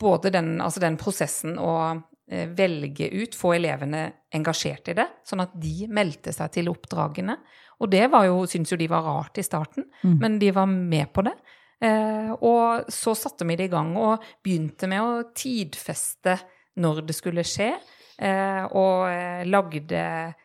både 0.00 0.32
den, 0.32 0.54
altså 0.64 0.80
den 0.80 0.96
prosessen 1.00 1.58
å 1.60 1.74
eh, 1.92 2.48
velge 2.56 3.10
ut, 3.12 3.36
få 3.36 3.58
elevene 3.58 4.06
engasjert 4.32 4.88
i 4.88 4.96
det, 4.96 5.06
sånn 5.28 5.44
at 5.44 5.52
de 5.60 5.90
meldte 5.92 6.32
seg 6.32 6.56
til 6.56 6.72
oppdragene. 6.72 7.36
Og 7.80 7.90
det 7.90 8.04
var 8.12 8.26
jo, 8.28 8.44
syntes 8.48 8.74
jo 8.74 8.78
de 8.80 8.90
var 8.90 9.06
rart 9.06 9.40
i 9.40 9.46
starten, 9.46 9.86
men 10.20 10.38
de 10.38 10.50
var 10.52 10.66
med 10.68 11.12
på 11.12 11.24
det. 11.24 11.32
Eh, 11.80 12.32
og 12.44 12.90
så 12.92 13.14
satte 13.16 13.46
vi 13.48 13.56
det 13.56 13.70
i 13.70 13.72
gang 13.72 13.94
og 13.96 14.24
begynte 14.44 14.88
med 14.90 15.00
å 15.00 15.22
tidfeste 15.32 16.36
når 16.80 17.02
det 17.08 17.16
skulle 17.16 17.44
skje. 17.46 17.72
Eh, 18.20 18.64
og 18.76 19.06
eh, 19.08 19.46
lagde 19.48 20.02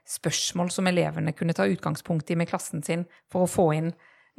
spørsmål 0.08 0.72
som 0.72 0.88
elevene 0.88 1.36
kunne 1.36 1.54
ta 1.54 1.68
utgangspunkt 1.68 2.32
i 2.32 2.38
med 2.40 2.48
klassen 2.48 2.84
sin 2.88 3.04
for 3.32 3.44
å 3.44 3.52
få 3.52 3.66
inn 3.76 3.90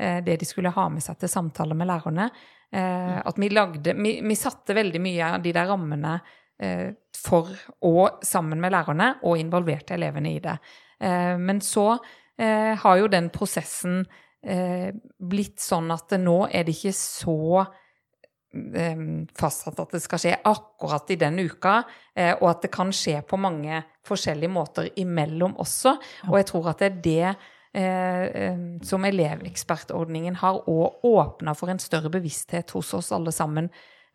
eh, 0.00 0.22
det 0.24 0.38
de 0.40 0.48
skulle 0.48 0.72
ha 0.72 0.86
med 0.88 1.04
seg 1.04 1.20
til 1.20 1.28
samtale 1.28 1.76
med 1.76 1.90
lærerne. 1.90 2.30
Eh, 2.72 3.18
at 3.20 3.36
vi 3.36 3.52
lagde 3.52 3.92
vi, 3.92 4.16
vi 4.24 4.36
satte 4.40 4.74
veldig 4.76 5.02
mye 5.04 5.34
av 5.36 5.44
de 5.44 5.52
der 5.52 5.68
rammene 5.68 6.16
eh, 6.56 6.96
for 7.12 7.52
og 7.84 8.24
sammen 8.24 8.60
med 8.62 8.72
lærerne, 8.72 9.18
og 9.28 9.36
involverte 9.40 9.98
elevene 10.00 10.32
i 10.32 10.40
det. 10.40 10.56
Eh, 11.04 11.36
men 11.36 11.60
så 11.60 11.90
har 12.36 12.98
jo 13.00 13.06
den 13.08 13.30
prosessen 13.32 14.02
eh, 14.46 14.92
blitt 15.18 15.60
sånn 15.62 15.90
at 15.94 16.14
nå 16.20 16.38
er 16.50 16.66
det 16.66 16.76
ikke 16.76 16.94
så 16.96 17.38
eh, 17.62 19.02
fastsatt 19.38 19.82
at 19.82 19.96
det 19.96 20.02
skal 20.04 20.22
skje 20.22 20.36
akkurat 20.48 21.12
i 21.12 21.18
den 21.20 21.40
uka, 21.42 21.80
eh, 22.14 22.34
og 22.38 22.48
at 22.52 22.64
det 22.66 22.72
kan 22.74 22.92
skje 22.94 23.20
på 23.26 23.40
mange 23.40 23.82
forskjellige 24.06 24.52
måter 24.52 24.90
imellom 25.02 25.56
også. 25.62 25.96
Og 26.30 26.40
jeg 26.40 26.50
tror 26.52 26.72
at 26.72 26.82
det 26.82 26.90
er 26.90 27.00
det 27.08 27.26
eh, 27.26 28.26
eh, 28.44 28.60
som 28.86 29.08
elevekspertordningen 29.08 30.38
har 30.42 30.62
òg 30.70 31.06
åpna 31.06 31.56
for 31.58 31.72
en 31.72 31.82
større 31.82 32.12
bevissthet 32.12 32.76
hos 32.76 32.94
oss 32.96 33.12
alle 33.16 33.34
sammen 33.34 33.70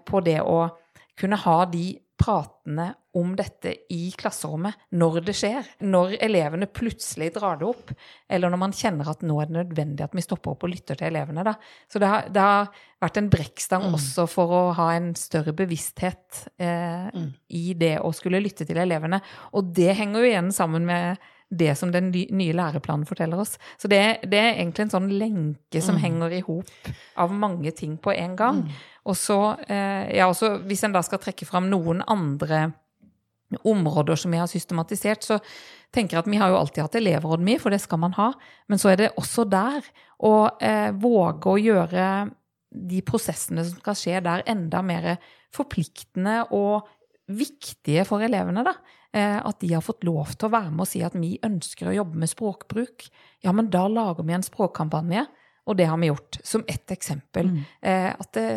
på 0.08 0.24
det 0.25 0.40
å 0.42 0.63
kunne 1.20 1.38
ha 1.38 1.60
de 1.70 1.92
pratene 2.22 2.92
om 3.18 3.34
dette 3.36 3.74
i 3.92 4.12
klasserommet 4.16 4.94
når 4.96 5.18
det 5.28 5.36
skjer. 5.36 5.68
Når 5.84 6.16
elevene 6.24 6.70
plutselig 6.72 7.32
drar 7.36 7.60
det 7.60 7.68
opp, 7.68 7.92
eller 8.32 8.54
når 8.54 8.62
man 8.62 8.75
kjenner 8.75 9.10
at 9.12 9.25
nå 9.25 9.40
er 9.42 9.50
det 9.50 9.58
nødvendig 9.58 10.06
at 10.06 10.16
vi 10.16 10.24
stopper 10.24 10.54
opp 10.54 10.66
og 10.68 10.72
lytter 10.72 11.00
til 11.00 11.10
elevene. 11.10 11.44
Da. 11.48 11.56
Så 11.92 12.00
det 12.01 12.12
har, 12.12 12.30
det 12.32 12.46
har 12.46 12.72
vært 13.01 13.20
en 13.20 13.32
brekkstang 13.34 13.90
også 13.90 14.28
for 14.32 14.56
å 14.56 14.63
ha 14.78 14.92
en 14.96 15.12
større 15.20 15.56
bevissthet 15.58 16.46
eh, 16.62 17.12
i 17.58 17.66
det 17.80 17.98
å 18.00 18.13
skulle 18.16 18.44
lytte 18.44 18.68
til 18.70 18.80
elevene. 18.80 19.22
Og 19.58 19.74
det 19.75 19.96
henger 20.00 20.22
jo 20.22 20.32
igjen 20.32 20.56
sammen 20.56 20.88
med 20.88 21.32
det 21.51 21.74
som 21.75 21.92
den 21.92 22.13
nye 22.13 22.56
læreplanen 22.56 23.04
forteller 23.08 23.42
oss. 23.44 23.58
Så 23.78 23.90
det, 23.92 24.00
det 24.32 24.40
er 24.40 24.54
egentlig 24.54 24.86
en 24.86 24.94
sånn 24.94 25.10
lenke 25.20 25.82
som 25.84 25.98
henger 26.00 26.38
i 26.38 26.44
hop 26.48 26.92
av 27.20 27.34
mange 27.36 27.74
ting 27.75 27.98
på 28.00 28.13
en 28.16 28.38
gang. 28.40 28.63
Og 29.10 29.17
så, 29.17 29.58
eh, 29.67 30.12
ja, 30.17 30.27
også 30.29 30.60
hvis 30.67 30.84
en 30.86 30.93
da 30.93 31.01
skal 31.05 31.22
trekke 31.22 31.48
fram 31.48 31.70
noen 31.72 32.03
andre 32.08 32.72
områder 33.67 34.15
som 34.15 34.31
vi 34.31 34.39
har 34.39 34.48
systematisert, 34.48 35.25
så 35.25 35.39
tenker 35.91 36.15
jeg 36.15 36.24
at 36.24 36.29
vi 36.31 36.39
har 36.39 36.51
jo 36.53 36.60
alltid 36.60 36.86
hatt 36.86 37.00
elevråd 37.01 37.43
mye, 37.43 37.60
for 37.60 37.74
det 37.74 37.81
skal 37.84 38.00
man 38.00 38.15
ha. 38.15 38.29
Men 38.72 38.79
så 38.79 38.93
er 38.93 39.01
det 39.01 39.12
også 39.20 39.48
der 39.50 39.84
å 40.24 40.36
eh, 40.63 40.91
våge 40.96 41.51
å 41.51 41.60
gjøre 41.60 42.05
de 42.72 43.01
prosessene 43.03 43.65
som 43.67 43.81
skal 43.81 43.98
skje 44.00 44.24
der, 44.24 44.46
enda 44.48 44.79
mer 44.86 45.15
forpliktende 45.51 46.46
og 46.55 46.88
viktige 47.31 48.05
for 48.08 48.24
elevene. 48.24 48.63
da. 48.63 48.77
Eh, 49.12 49.39
at 49.43 49.60
de 49.60 49.74
har 49.74 49.84
fått 49.84 50.05
lov 50.08 50.38
til 50.38 50.48
å 50.48 50.53
være 50.53 50.72
med 50.72 50.86
og 50.86 50.88
si 50.88 51.01
at 51.03 51.15
vi 51.20 51.34
ønsker 51.43 51.89
å 51.89 51.96
jobbe 51.98 52.22
med 52.22 52.31
språkbruk. 52.31 53.10
Ja, 53.43 53.51
men 53.51 53.67
da 53.74 53.84
lager 53.91 54.24
vi 54.24 54.38
en 54.38 54.46
språkkampanje, 54.46 55.25
og 55.68 55.77
det 55.77 55.88
har 55.89 56.00
vi 56.01 56.10
gjort. 56.10 56.39
Som 56.44 56.63
ett 56.68 56.91
eksempel. 56.91 57.51
Mm. 57.51 57.60
Eh, 57.82 58.10
at 58.12 58.34
det, 58.38 58.48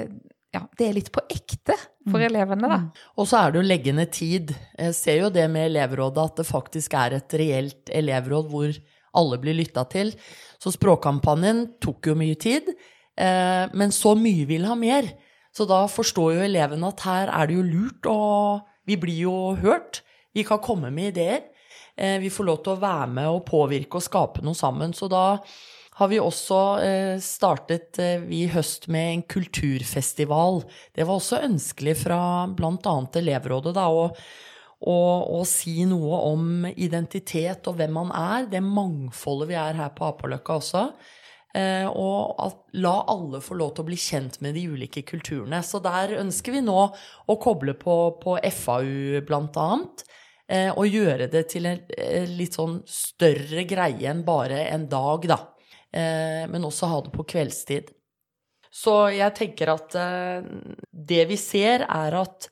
ja, 0.54 0.62
det 0.78 0.86
er 0.86 0.96
litt 0.96 1.12
på 1.14 1.22
ekte 1.28 1.76
for 2.06 2.20
mm. 2.20 2.26
elevene, 2.28 2.70
da. 2.70 2.78
Mm. 2.84 3.04
Og 3.18 3.28
så 3.28 3.40
er 3.40 3.52
det 3.52 3.60
jo 3.60 3.68
legge 3.68 3.94
ned 3.96 4.12
tid. 4.14 4.54
Jeg 4.78 4.96
ser 4.96 5.20
jo 5.24 5.30
det 5.34 5.46
med 5.52 5.68
elevrådet, 5.70 6.24
at 6.30 6.42
det 6.42 6.48
faktisk 6.48 6.96
er 6.98 7.18
et 7.18 7.38
reelt 7.40 7.92
elevråd 7.92 8.50
hvor 8.52 8.74
alle 9.14 9.38
blir 9.42 9.56
lytta 9.58 9.84
til. 9.92 10.12
Så 10.62 10.72
språkkampanjen 10.74 11.66
tok 11.82 12.10
jo 12.10 12.16
mye 12.18 12.38
tid, 12.40 12.70
eh, 13.20 13.64
men 13.74 13.94
så 13.94 14.14
mye 14.18 14.46
vil 14.48 14.66
ha 14.68 14.76
mer. 14.78 15.10
Så 15.54 15.68
da 15.70 15.84
forstår 15.90 16.34
jo 16.34 16.46
elevene 16.48 16.90
at 16.90 17.04
her 17.06 17.30
er 17.30 17.50
det 17.50 17.58
jo 17.58 17.66
lurt, 17.66 18.08
og 18.10 18.64
vi 18.88 18.98
blir 19.00 19.20
jo 19.28 19.36
hørt. 19.60 20.02
Vi 20.34 20.42
kan 20.46 20.62
komme 20.62 20.90
med 20.90 21.12
ideer. 21.12 21.44
Eh, 21.96 22.18
vi 22.18 22.30
får 22.32 22.48
lov 22.48 22.62
til 22.64 22.74
å 22.74 22.82
være 22.82 23.10
med 23.14 23.30
og 23.30 23.44
påvirke 23.46 24.00
og 24.00 24.06
skape 24.06 24.42
noe 24.42 24.58
sammen. 24.58 24.94
Så 24.96 25.06
da 25.10 25.38
har 25.98 26.10
vi 26.10 26.18
også 26.18 26.60
eh, 26.82 27.16
startet 27.22 28.00
vi 28.26 28.44
i 28.44 28.50
høst 28.50 28.88
med 28.90 29.10
en 29.12 29.22
kulturfestival. 29.30 30.64
Det 30.94 31.06
var 31.06 31.20
også 31.20 31.42
ønskelig 31.46 31.96
fra 32.02 32.18
bl.a. 32.50 32.96
elevrådet 33.20 33.74
da, 33.76 33.86
å, 33.86 34.08
å, 34.90 34.96
å, 35.38 35.42
si 35.46 35.84
noe 35.88 36.22
om 36.32 36.66
identitet 36.74 37.70
og 37.70 37.78
hvem 37.78 37.94
man 38.00 38.10
er. 38.10 38.48
Det 38.50 38.64
mangfoldet 38.64 39.52
vi 39.52 39.60
er 39.60 39.78
her 39.78 39.94
på 39.94 40.08
Apaløkka 40.10 40.58
også. 40.58 40.88
Eh, 41.54 41.86
og 41.86 42.34
at, 42.42 42.58
la 42.82 42.96
alle 43.14 43.38
få 43.44 43.54
lov 43.54 43.76
til 43.76 43.84
å 43.84 43.90
bli 43.92 43.98
kjent 44.00 44.40
med 44.42 44.58
de 44.58 44.66
ulike 44.74 45.04
kulturene. 45.06 45.62
Så 45.62 45.78
der 45.84 46.16
ønsker 46.18 46.56
vi 46.56 46.64
nå 46.66 46.80
å 46.90 47.38
koble 47.38 47.76
på, 47.78 47.98
på 48.18 48.36
FAU 48.50 49.22
bl.a. 49.28 49.70
Eh, 50.50 50.70
og 50.74 50.90
gjøre 50.90 51.30
det 51.32 51.46
til 51.54 51.70
en 51.70 51.80
litt 52.34 52.58
sånn 52.58 52.80
større 52.90 53.62
greie 53.64 54.10
enn 54.10 54.26
bare 54.26 54.66
en 54.74 54.90
dag, 54.90 55.30
da. 55.30 55.38
Eh, 55.94 56.44
men 56.50 56.66
også 56.66 56.88
ha 56.90 57.02
det 57.04 57.12
på 57.14 57.26
kveldstid. 57.34 57.92
Så 58.74 58.94
jeg 59.14 59.34
tenker 59.38 59.70
at 59.76 59.94
eh, 59.98 60.46
det 60.90 61.22
vi 61.30 61.38
ser, 61.38 61.86
er 61.86 62.18
at 62.18 62.48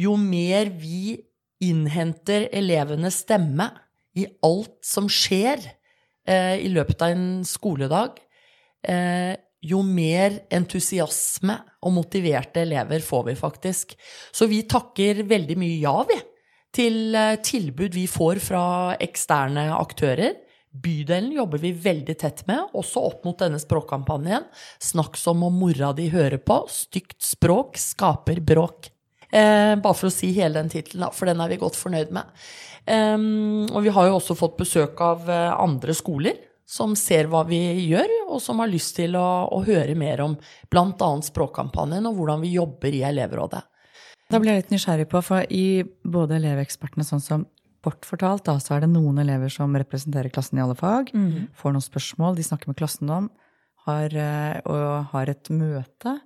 jo 0.00 0.16
mer 0.16 0.72
vi 0.80 1.18
innhenter 1.60 2.48
elevenes 2.56 3.20
stemme 3.26 3.68
i 4.16 4.24
alt 4.46 4.78
som 4.86 5.10
skjer 5.12 5.60
eh, 5.60 6.56
i 6.64 6.72
løpet 6.72 7.04
av 7.04 7.14
en 7.16 7.30
skoledag, 7.46 8.26
jo 9.60 9.82
mer 9.84 10.38
entusiasme 10.56 11.52
og 11.84 11.92
motiverte 11.92 12.62
elever 12.62 13.02
får 13.04 13.26
vi 13.26 13.34
faktisk. 13.36 13.90
Så 14.32 14.46
vi 14.48 14.62
takker 14.64 15.20
veldig 15.28 15.56
mye 15.60 15.74
ja, 15.82 15.92
vi, 16.08 16.16
til 16.72 17.12
tilbud 17.44 17.92
vi 17.92 18.06
får 18.08 18.40
fra 18.40 18.62
eksterne 19.04 19.66
aktører. 19.76 20.38
Bydelen 20.70 21.32
jobber 21.34 21.58
vi 21.58 21.72
veldig 21.74 22.14
tett 22.18 22.44
med, 22.46 22.70
også 22.78 23.02
opp 23.08 23.24
mot 23.26 23.38
denne 23.40 23.58
språkkampanjen. 23.58 24.46
Snakk 24.78 25.18
som 25.18 25.42
om 25.42 25.56
mora 25.58 25.90
di 25.96 26.06
hører 26.12 26.38
på. 26.38 26.62
Stygt 26.70 27.18
språk 27.26 27.80
skaper 27.80 28.38
bråk. 28.46 28.92
Eh, 29.30 29.74
bare 29.78 29.96
for 29.96 30.10
å 30.10 30.14
si 30.14 30.30
hele 30.34 30.58
den 30.58 30.70
tittelen, 30.70 31.10
for 31.14 31.30
den 31.30 31.42
er 31.42 31.50
vi 31.50 31.58
godt 31.58 31.78
fornøyd 31.78 32.14
med. 32.14 32.30
Eh, 32.86 33.18
og 33.18 33.82
vi 33.82 33.94
har 33.94 34.10
jo 34.10 34.20
også 34.20 34.38
fått 34.38 34.58
besøk 34.62 35.02
av 35.02 35.26
uh, 35.30 35.58
andre 35.58 35.94
skoler 35.94 36.38
som 36.70 36.94
ser 36.98 37.26
hva 37.30 37.42
vi 37.48 37.58
gjør, 37.88 38.12
og 38.30 38.38
som 38.42 38.62
har 38.62 38.70
lyst 38.70 38.94
til 39.00 39.16
å, 39.18 39.50
å 39.50 39.58
høre 39.66 39.96
mer 39.98 40.22
om 40.22 40.36
bl.a. 40.70 41.10
språkkampanjen 41.26 42.06
og 42.06 42.18
hvordan 42.18 42.44
vi 42.44 42.54
jobber 42.54 42.94
i 42.94 43.02
elevrådet. 43.08 43.64
Da 44.30 44.38
blir 44.38 44.54
jeg 44.54 44.62
litt 44.62 44.76
nysgjerrig 44.76 45.08
på, 45.10 45.22
for 45.26 45.46
i 45.50 45.82
både 46.06 46.36
Elevekspertene, 46.38 47.02
sånn 47.06 47.24
som 47.24 47.46
bortfortalt, 47.84 48.44
da, 48.48 48.56
så 48.60 48.76
er 48.76 48.84
det 48.84 48.92
noen 48.92 49.20
elever 49.22 49.52
som 49.52 49.76
representerer 49.76 50.32
klassen 50.32 50.60
i 50.60 50.64
alle 50.64 50.76
fag, 50.78 51.12
mm. 51.14 51.52
får 51.56 51.76
noen 51.76 51.86
spørsmål 51.86 52.36
de 52.38 52.46
snakker 52.46 52.70
med 52.70 52.78
klassen 52.80 53.10
om, 53.12 53.30
har, 53.86 54.12
eh, 54.12 54.60
og 54.68 55.14
har 55.14 55.32
et 55.32 55.50
møte 55.54 56.18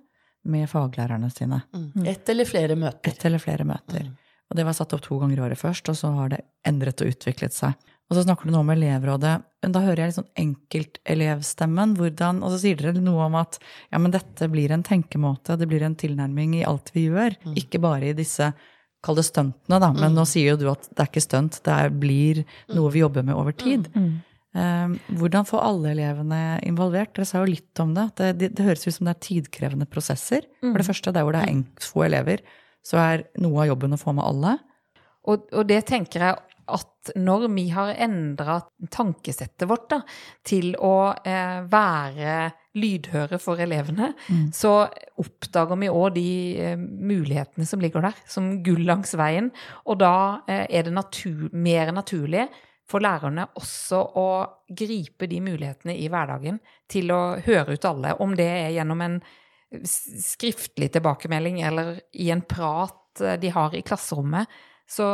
med 0.45 0.69
faglærerne 0.69 1.31
sine. 1.33 1.63
Mm. 1.73 2.05
Ett 2.11 2.29
eller 2.29 2.45
flere 2.45 2.77
møter. 2.77 3.09
Ett 3.09 3.25
eller 3.25 3.41
flere 3.41 3.65
møter. 3.65 4.05
Mm. 4.05 4.13
Og 4.45 4.59
det 4.59 4.65
var 4.67 4.77
satt 4.77 4.93
opp 4.93 5.01
to 5.05 5.17
ganger 5.21 5.39
i 5.39 5.45
året 5.47 5.59
først, 5.59 5.89
og 5.89 5.97
så 5.97 6.11
har 6.19 6.35
det 6.35 6.43
endret 6.67 7.01
og 7.01 7.15
utviklet 7.15 7.55
seg. 7.55 7.73
Og 8.05 8.17
så 8.17 8.21
snakker 8.21 8.45
du 8.45 8.53
nå 8.53 8.59
om 8.61 8.69
elevrådet. 8.69 9.33
Da 9.65 9.81
hører 9.81 10.03
jeg 10.03 10.11
litt 10.11 10.19
sånn 10.19 10.43
enkeltelevstemmen. 10.43 11.95
hvordan, 11.97 12.43
Og 12.43 12.53
så 12.53 12.59
sier 12.61 12.77
dere 12.77 13.01
noe 13.01 13.25
om 13.25 13.37
at 13.39 13.57
ja, 13.89 13.97
men 13.97 14.13
dette 14.13 14.45
blir 14.51 14.71
en 14.71 14.85
tenkemåte, 14.85 15.57
det 15.57 15.67
blir 15.67 15.81
en 15.81 15.97
tilnærming 15.97 16.59
i 16.59 16.65
alt 16.69 16.91
vi 16.93 17.07
gjør. 17.09 17.33
Mm. 17.41 17.55
Ikke 17.57 17.81
bare 17.81 18.11
i 18.11 18.13
disse 18.13 18.53
Kall 19.05 19.19
det 19.19 19.27
stuntene, 19.27 19.79
da. 19.81 19.91
Men 19.93 20.11
mm. 20.11 20.15
nå 20.17 20.25
sier 20.29 20.53
jo 20.53 20.61
du 20.61 20.69
at 20.71 20.87
det 20.89 21.03
er 21.03 21.11
ikke 21.11 21.23
stunt, 21.23 21.59
det 21.65 21.81
blir 22.01 22.41
noe 22.73 22.93
vi 22.93 23.03
jobber 23.03 23.25
med 23.27 23.37
over 23.37 23.55
tid. 23.57 23.91
Mm. 23.93 24.15
Um, 24.55 24.93
hvordan 25.19 25.47
få 25.47 25.59
alle 25.59 25.91
elevene 25.91 26.41
involvert? 26.63 27.11
Dere 27.17 27.27
sa 27.27 27.41
jo 27.41 27.51
litt 27.51 27.81
om 27.83 27.91
det. 27.97 28.07
Det, 28.15 28.29
det, 28.39 28.51
det 28.55 28.67
høres 28.67 28.87
ut 28.87 28.95
som 28.95 29.09
det 29.09 29.17
er 29.17 29.25
tidkrevende 29.27 29.87
prosesser. 29.91 30.47
Mm. 30.63 30.71
For 30.71 30.79
det 30.79 30.87
første, 30.87 31.13
der 31.15 31.27
hvor 31.27 31.35
det 31.35 31.43
er 31.43 31.83
få 31.83 32.05
elever, 32.07 32.43
så 32.85 33.01
er 33.01 33.25
noe 33.43 33.63
av 33.63 33.71
jobben 33.73 33.97
å 33.97 33.99
få 33.99 34.15
med 34.15 34.25
alle. 34.25 34.57
Og, 35.25 35.49
og 35.51 35.65
det 35.67 35.81
tenker 35.89 36.27
jeg 36.27 36.37
at 36.65 37.11
når 37.19 37.47
vi 37.53 37.67
har 37.73 37.93
endra 38.01 38.57
tankesettet 38.93 39.67
vårt 39.69 39.89
da, 39.91 39.99
til 40.45 40.73
å 40.81 41.13
eh, 41.19 41.61
være 41.69 42.37
lydhøre 42.75 43.39
for 43.41 43.61
elevene, 43.61 44.11
mm. 44.27 44.45
så 44.55 44.85
oppdager 45.21 45.79
vi 45.79 45.89
òg 45.91 46.15
de 46.17 46.29
eh, 46.59 46.77
mulighetene 46.77 47.67
som 47.67 47.83
ligger 47.83 48.05
der, 48.05 48.19
som 48.29 48.51
gull 48.65 48.83
langs 48.87 49.15
veien. 49.19 49.51
Og 49.87 49.99
da 50.03 50.15
eh, 50.51 50.65
er 50.69 50.87
det 50.87 50.95
natur, 50.95 51.47
mer 51.55 51.93
naturlig 51.95 52.47
for 52.85 53.01
lærerne 53.01 53.47
også 53.57 54.01
å 54.19 54.27
gripe 54.69 55.29
de 55.29 55.39
mulighetene 55.41 55.95
i 55.97 56.09
hverdagen 56.11 56.59
til 56.91 57.09
å 57.15 57.23
høre 57.45 57.77
ut 57.77 57.89
alle, 57.89 58.13
om 58.21 58.35
det 58.37 58.49
er 58.51 58.75
gjennom 58.75 59.01
en 59.01 59.17
skriftlig 59.81 60.91
tilbakemelding 60.93 61.63
eller 61.65 61.97
i 62.13 62.29
en 62.33 62.43
prat 62.45 63.23
eh, 63.23 63.39
de 63.41 63.51
har 63.55 63.75
i 63.75 63.83
klasserommet 63.85 64.51
så 64.85 65.05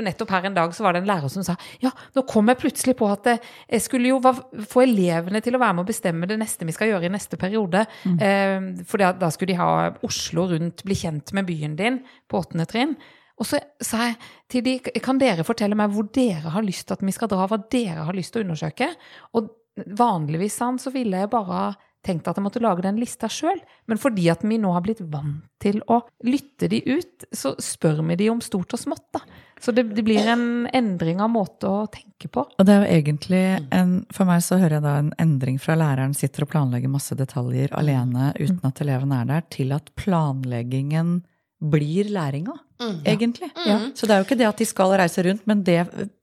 nettopp 0.00 0.30
her 0.32 0.48
en 0.48 0.56
dag 0.56 0.72
så 0.72 0.86
var 0.86 0.96
det 0.96 1.02
en 1.02 1.10
lærer 1.10 1.28
som 1.28 1.44
sa 1.44 1.52
ja, 1.82 1.90
nå 2.16 2.24
kom 2.28 2.48
jeg 2.48 2.60
plutselig 2.62 2.94
på 2.96 3.10
at 3.12 3.28
jeg 3.34 3.82
skulle 3.84 4.08
jo 4.08 4.20
få 4.22 4.84
elevene 4.86 5.42
til 5.44 5.56
å 5.56 5.60
være 5.60 5.76
med 5.76 5.84
å 5.84 5.90
bestemme 5.90 6.28
det 6.30 6.38
neste 6.40 6.64
vi 6.68 6.74
skal 6.74 6.94
gjøre 6.94 7.10
i 7.10 7.12
neste 7.12 7.36
periode. 7.40 7.84
Mm. 8.08 8.18
Eh, 8.24 8.84
for 8.88 9.00
da 9.00 9.30
skulle 9.34 9.52
de 9.52 9.60
ha 9.60 9.70
Oslo 10.06 10.48
rundt, 10.54 10.84
bli 10.86 10.96
kjent 10.96 11.34
med 11.36 11.48
byen 11.50 11.76
din 11.76 12.00
på 12.30 12.40
åttende 12.40 12.68
trinn. 12.70 12.96
Og 13.40 13.48
så 13.48 13.60
sa 13.84 14.04
jeg 14.08 14.16
til 14.52 14.64
de, 14.64 14.74
kan 15.00 15.20
dere 15.20 15.46
fortelle 15.48 15.76
meg 15.78 15.92
hvor 15.94 16.08
dere 16.12 16.52
har 16.52 16.64
lyst 16.64 16.88
til 16.88 16.96
at 16.96 17.04
vi 17.04 17.14
skal 17.16 17.30
dra, 17.32 17.46
hva 17.48 17.60
dere 17.72 18.04
har 18.08 18.16
lyst 18.16 18.34
til 18.34 18.42
å 18.42 18.48
undersøke? 18.48 18.90
Og 19.36 19.48
vanligvis 19.96 20.58
sånn, 20.60 20.80
så 20.80 20.92
ville 20.92 21.22
jeg 21.22 21.32
bare 21.32 21.70
tenkt 22.06 22.28
at 22.30 22.38
jeg 22.38 22.44
måtte 22.44 22.62
lage 22.62 22.84
den 22.84 22.98
lista 23.00 23.28
sjøl, 23.30 23.58
men 23.90 24.00
fordi 24.00 24.30
at 24.32 24.44
vi 24.46 24.56
nå 24.60 24.72
har 24.72 24.84
blitt 24.84 25.02
vant 25.12 25.44
til 25.60 25.82
å 25.92 26.00
lytte 26.24 26.70
de 26.72 26.80
ut, 26.86 27.26
så 27.36 27.52
spør 27.60 28.00
vi 28.08 28.16
de 28.22 28.30
om 28.32 28.40
stort 28.44 28.72
og 28.76 28.80
smått, 28.80 29.06
da. 29.12 29.20
Så 29.60 29.74
det, 29.76 29.90
det 29.92 30.04
blir 30.06 30.24
en 30.32 30.64
endring 30.72 31.20
av 31.20 31.28
måte 31.34 31.68
å 31.68 31.82
tenke 31.92 32.30
på. 32.32 32.46
Og 32.56 32.64
det 32.64 32.72
er 32.72 32.80
jo 32.80 32.94
egentlig 32.96 33.42
en 33.76 33.90
For 34.08 34.24
meg 34.24 34.40
så 34.46 34.56
hører 34.56 34.78
jeg 34.78 34.86
da 34.86 34.94
en 35.02 35.10
endring 35.20 35.58
fra 35.60 35.76
læreren 35.76 36.14
sitter 36.16 36.46
og 36.46 36.52
planlegger 36.54 36.92
masse 36.92 37.16
detaljer 37.18 37.74
alene 37.76 38.30
uten 38.38 38.62
at 38.64 38.80
eleven 38.80 39.12
er 39.12 39.28
der, 39.28 39.44
til 39.52 39.76
at 39.76 39.92
planleggingen 40.00 41.18
blir 41.60 42.08
læringa, 42.08 42.54
mm, 42.80 43.02
egentlig. 43.04 43.50
Ja. 43.66 43.76
Mm. 43.76 43.90
Så 43.94 44.08
det 44.08 44.14
er 44.14 44.22
jo 44.22 44.28
ikke 44.30 44.40
det 44.40 44.48
at 44.48 44.62
de 44.62 44.66
skal 44.68 44.96
reise 44.96 45.24
rundt, 45.26 45.44
men 45.50 45.60
det 45.66 45.82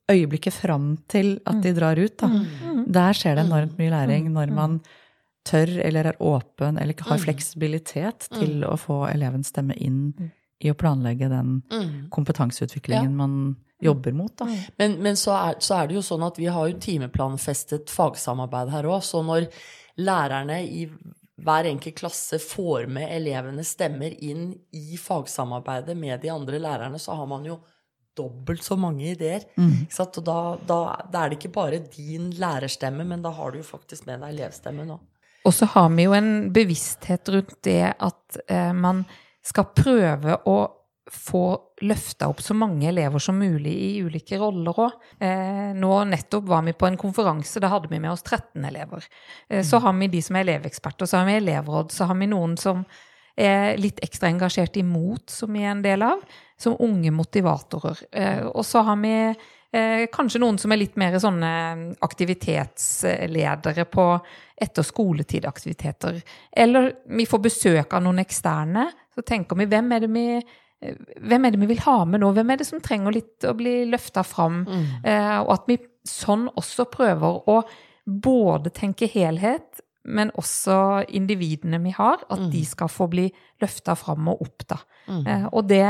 øyeblikket 0.10 0.55
fram 0.55 0.96
til 1.12 1.36
at 1.46 1.60
de 1.62 1.74
drar 1.77 2.00
ut, 2.00 2.15
da. 2.17 2.29
Mm. 2.31 2.88
Der 2.96 3.17
skjer 3.17 3.38
det 3.38 3.46
enormt 3.46 3.77
mye 3.77 3.93
læring 3.93 4.31
når 4.34 4.53
man 4.55 4.79
tør 5.48 5.72
eller 5.84 6.12
er 6.12 6.20
åpen 6.24 6.80
eller 6.82 6.98
har 7.08 7.20
mm. 7.20 7.24
fleksibilitet 7.24 8.27
til 8.34 8.60
mm. 8.62 8.68
å 8.70 8.75
få 8.82 9.00
elevens 9.10 9.54
stemme 9.54 9.77
inn 9.80 10.12
mm. 10.12 10.34
i 10.66 10.74
å 10.74 10.77
planlegge 10.77 11.30
den 11.32 11.62
kompetanseutviklingen 12.13 13.13
ja. 13.13 13.20
man 13.24 13.39
jobber 13.82 14.16
mot. 14.18 14.34
Da. 14.38 14.48
Men, 14.77 14.98
men 15.06 15.18
så, 15.18 15.36
er, 15.38 15.60
så, 15.60 15.77
er, 15.77 15.88
det 15.88 16.00
jo 16.00 16.06
sånn 16.06 16.25
at 16.25 16.39
vi 16.39 16.50
har 16.51 16.70
jo 16.70 16.80
timeplanfestet 16.82 17.94
fagsamarbeid 17.94 18.74
her 18.74 18.89
òg. 18.89 19.04
Så 19.06 19.22
når 19.25 19.48
lærerne 20.01 20.62
i 20.66 20.88
hver 21.38 21.70
enkelt 21.70 22.00
klasse 22.00 22.39
får 22.42 22.88
med 22.89 23.12
elevenes 23.13 23.75
stemmer 23.75 24.13
inn 24.25 24.50
i 24.74 24.98
fagsamarbeidet 24.98 25.94
med 25.98 26.24
de 26.24 26.32
andre 26.34 26.62
lærerne, 26.62 27.00
så 27.01 27.18
har 27.20 27.30
man 27.30 27.46
jo 27.46 27.60
dobbelt 28.18 28.63
så 28.66 28.74
mange 28.80 29.12
ideer. 29.12 29.46
Mm. 29.58 29.86
Og 29.86 30.18
da, 30.25 30.39
da, 30.58 30.80
da, 31.06 31.22
er 31.22 31.30
det 31.30 31.38
ikke 31.38 31.54
bare 31.54 31.84
din 31.94 32.32
lærerstemme, 32.34 33.06
men 33.06 33.22
da 33.22 33.30
har 33.38 33.54
du 33.54 33.62
jo 33.62 33.68
faktisk 33.68 34.08
med 34.10 34.24
deg 34.25 34.34
elevstemmen 34.34 34.96
òg. 34.98 35.06
Og 35.46 35.53
så 35.53 35.67
har 35.74 35.91
vi 35.94 36.08
jo 36.08 36.15
en 36.17 36.50
bevissthet 36.53 37.29
rundt 37.34 37.60
det 37.67 37.94
at 37.94 38.39
eh, 38.48 38.74
man 38.75 39.06
skal 39.46 39.70
prøve 39.77 40.39
å 40.50 40.58
få 41.08 41.44
løfta 41.82 42.27
opp 42.27 42.41
så 42.41 42.56
mange 42.58 42.89
elever 42.89 43.22
som 43.24 43.38
mulig 43.39 43.72
i 43.72 43.89
ulike 44.03 44.39
roller 44.41 44.79
òg. 44.88 45.03
Eh, 45.24 45.74
nå 45.77 45.91
nettopp 46.10 46.48
var 46.50 46.65
vi 46.65 46.74
på 46.75 46.88
en 46.89 46.98
konferanse, 47.00 47.62
da 47.63 47.70
hadde 47.72 47.91
vi 47.91 48.00
med 48.03 48.12
oss 48.12 48.25
13 48.25 48.65
elever. 48.67 49.06
Eh, 49.50 49.63
så 49.63 49.79
har 49.84 49.96
vi 49.96 50.10
de 50.12 50.22
som 50.25 50.36
er 50.36 50.48
eleveksperter, 50.48 51.08
så 51.08 51.22
har 51.22 51.29
vi 51.29 51.38
elevråd, 51.39 51.94
så 51.96 52.10
har 52.10 52.20
vi 52.20 52.29
noen 52.32 52.58
som 52.60 52.84
er 53.38 53.77
litt 53.77 54.01
ekstra 54.03 54.32
engasjert 54.32 54.79
imot, 54.82 55.29
som 55.29 55.53
vi 55.53 55.62
er 55.63 55.75
en 55.75 55.86
del 55.86 56.03
av, 56.03 56.24
som 56.60 56.75
unge 56.82 57.13
motivatorer. 57.13 58.01
Eh, 58.12 58.44
og 58.48 58.65
så 58.65 58.82
har 58.88 58.98
vi 59.03 59.13
kanskje 60.13 60.39
noen 60.39 60.55
som 60.62 60.71
er 60.71 60.79
litt 60.79 60.95
mer 60.97 61.17
sånne 61.19 61.50
aktivitetsledere 62.05 63.83
på 63.91 64.05
etter 64.55 64.86
skoletid-aktiviteter. 64.88 66.21
Eller 66.51 66.93
vi 67.12 67.27
får 67.29 67.41
besøk 67.43 67.93
av 67.93 68.05
noen 68.05 68.24
eksterne. 68.24 68.88
Så 69.13 69.25
tenker 69.27 69.59
vi 69.59 69.67
hvem 69.69 69.91
er 69.97 70.05
det 70.05 70.09
vi 70.13 70.27
hvem 70.77 71.45
er 71.45 71.53
det 71.53 71.62
vi 71.63 71.71
vil 71.71 71.83
ha 71.88 71.97
med 72.05 72.21
nå? 72.21 72.31
Hvem 72.38 72.53
er 72.53 72.59
det 72.62 72.67
som 72.67 72.81
trenger 72.83 73.15
litt 73.15 73.45
å 73.50 73.55
bli 73.57 73.79
løfta 73.89 74.24
fram? 74.27 74.62
Mm. 74.67 74.83
Eh, 75.09 75.38
og 75.41 75.53
at 75.55 75.69
vi 75.69 75.79
sånn 76.07 76.45
også 76.53 76.86
prøver 76.91 77.50
å 77.50 77.62
både 78.07 78.71
tenke 78.75 79.09
helhet, 79.12 79.81
men 80.07 80.31
også 80.39 81.03
individene 81.15 81.79
vi 81.83 81.91
har, 81.95 82.21
at 82.29 82.45
mm. 82.45 82.51
de 82.53 82.63
skal 82.65 82.91
få 82.91 83.09
bli 83.11 83.27
løfta 83.61 83.95
fram 83.99 84.29
og 84.31 84.43
opp. 84.45 84.67
da. 84.69 84.77
Mm. 85.07 85.23
Eh, 85.27 85.47
og 85.51 85.67
det 85.67 85.83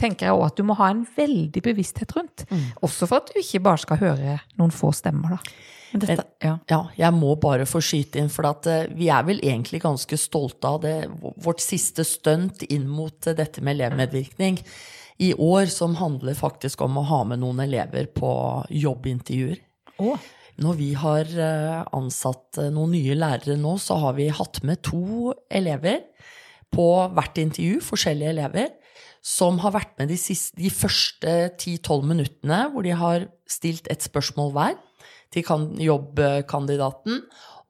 tenker 0.00 0.28
jeg 0.28 0.38
òg 0.38 0.48
at 0.48 0.58
du 0.58 0.64
må 0.66 0.76
ha 0.80 0.90
en 0.92 1.04
veldig 1.16 1.62
bevissthet 1.64 2.16
rundt. 2.16 2.46
Mm. 2.50 2.64
Også 2.82 3.08
for 3.08 3.22
at 3.22 3.30
du 3.30 3.38
ikke 3.40 3.62
bare 3.62 3.82
skal 3.84 4.02
høre 4.02 4.40
noen 4.58 4.74
få 4.74 4.92
stemmer, 4.96 5.36
da. 5.36 5.54
Dette, 5.92 6.24
ja. 6.40 6.54
ja. 6.70 6.78
jeg 6.96 7.12
må 7.12 7.34
bare 7.36 7.66
få 7.68 7.82
skyte 7.84 8.16
inn, 8.22 8.30
for 8.32 8.48
at, 8.48 8.64
uh, 8.64 8.86
vi 8.96 9.10
er 9.12 9.26
vel 9.28 9.42
egentlig 9.44 9.82
ganske 9.82 10.16
stolte 10.16 10.70
av 10.70 10.80
det, 10.86 10.96
vårt 11.20 11.60
siste 11.60 12.06
stunt 12.08 12.64
inn 12.64 12.86
mot 12.88 13.28
uh, 13.28 13.34
dette 13.36 13.60
med 13.60 13.76
elevmedvirkning 13.76 14.56
i 15.22 15.34
år, 15.36 15.68
som 15.68 15.98
handler 16.00 16.38
faktisk 16.38 16.80
om 16.86 16.96
å 16.96 17.04
ha 17.10 17.20
med 17.28 17.42
noen 17.42 17.60
elever 17.66 18.08
på 18.08 18.32
jobbintervjuer. 18.72 19.60
Oh. 20.00 20.16
Når 20.60 20.76
vi 20.76 20.90
har 20.98 21.28
uh, 21.38 21.82
ansatt 21.96 22.60
noen 22.74 22.92
nye 22.92 23.16
lærere 23.16 23.56
nå, 23.60 23.76
så 23.80 23.96
har 24.02 24.18
vi 24.18 24.28
hatt 24.28 24.60
med 24.66 24.82
to 24.84 25.32
elever 25.48 26.02
på 26.72 26.86
hvert 27.12 27.40
intervju, 27.40 27.80
forskjellige 27.84 28.34
elever, 28.34 28.70
som 29.22 29.60
har 29.62 29.74
vært 29.76 29.94
med 30.00 30.10
de, 30.10 30.18
siste, 30.18 30.56
de 30.58 30.70
første 30.72 31.32
10-12 31.54 32.06
minuttene, 32.10 32.64
hvor 32.72 32.84
de 32.84 32.94
har 32.98 33.28
stilt 33.50 33.88
et 33.92 34.02
spørsmål 34.02 34.52
hver 34.56 34.78
til 35.32 35.46
jobbkandidaten. 35.86 37.22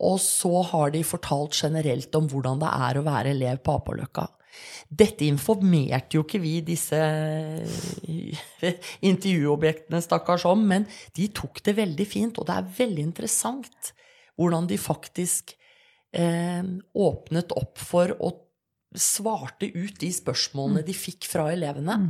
Og 0.02 0.18
så 0.22 0.62
har 0.72 0.94
de 0.94 1.04
fortalt 1.06 1.54
generelt 1.54 2.14
om 2.18 2.26
hvordan 2.30 2.62
det 2.62 2.70
er 2.88 2.98
å 2.98 3.04
være 3.06 3.34
elev 3.36 3.60
på 3.62 3.76
Apaløkka. 3.78 4.26
Dette 4.88 5.26
informerte 5.26 6.18
jo 6.18 6.26
ikke 6.26 6.40
vi 6.42 6.58
disse 6.66 6.98
intervjuobjektene, 9.10 10.02
stakkars, 10.04 10.46
om, 10.50 10.62
men 10.68 10.86
de 11.16 11.28
tok 11.34 11.62
det 11.66 11.76
veldig 11.78 12.06
fint, 12.08 12.38
og 12.38 12.48
det 12.48 12.58
er 12.58 12.70
veldig 12.82 13.06
interessant 13.10 13.92
hvordan 14.40 14.68
de 14.70 14.78
faktisk 14.80 15.54
eh, 16.16 16.64
åpnet 16.94 17.52
opp 17.58 17.80
for 17.80 18.14
å 18.20 18.32
svarte 18.92 19.70
ut 19.72 19.96
de 20.00 20.10
spørsmålene 20.12 20.82
mm. 20.82 20.86
de 20.88 20.94
fikk 20.96 21.28
fra 21.30 21.48
elevene. 21.52 21.98
Mm. 22.02 22.08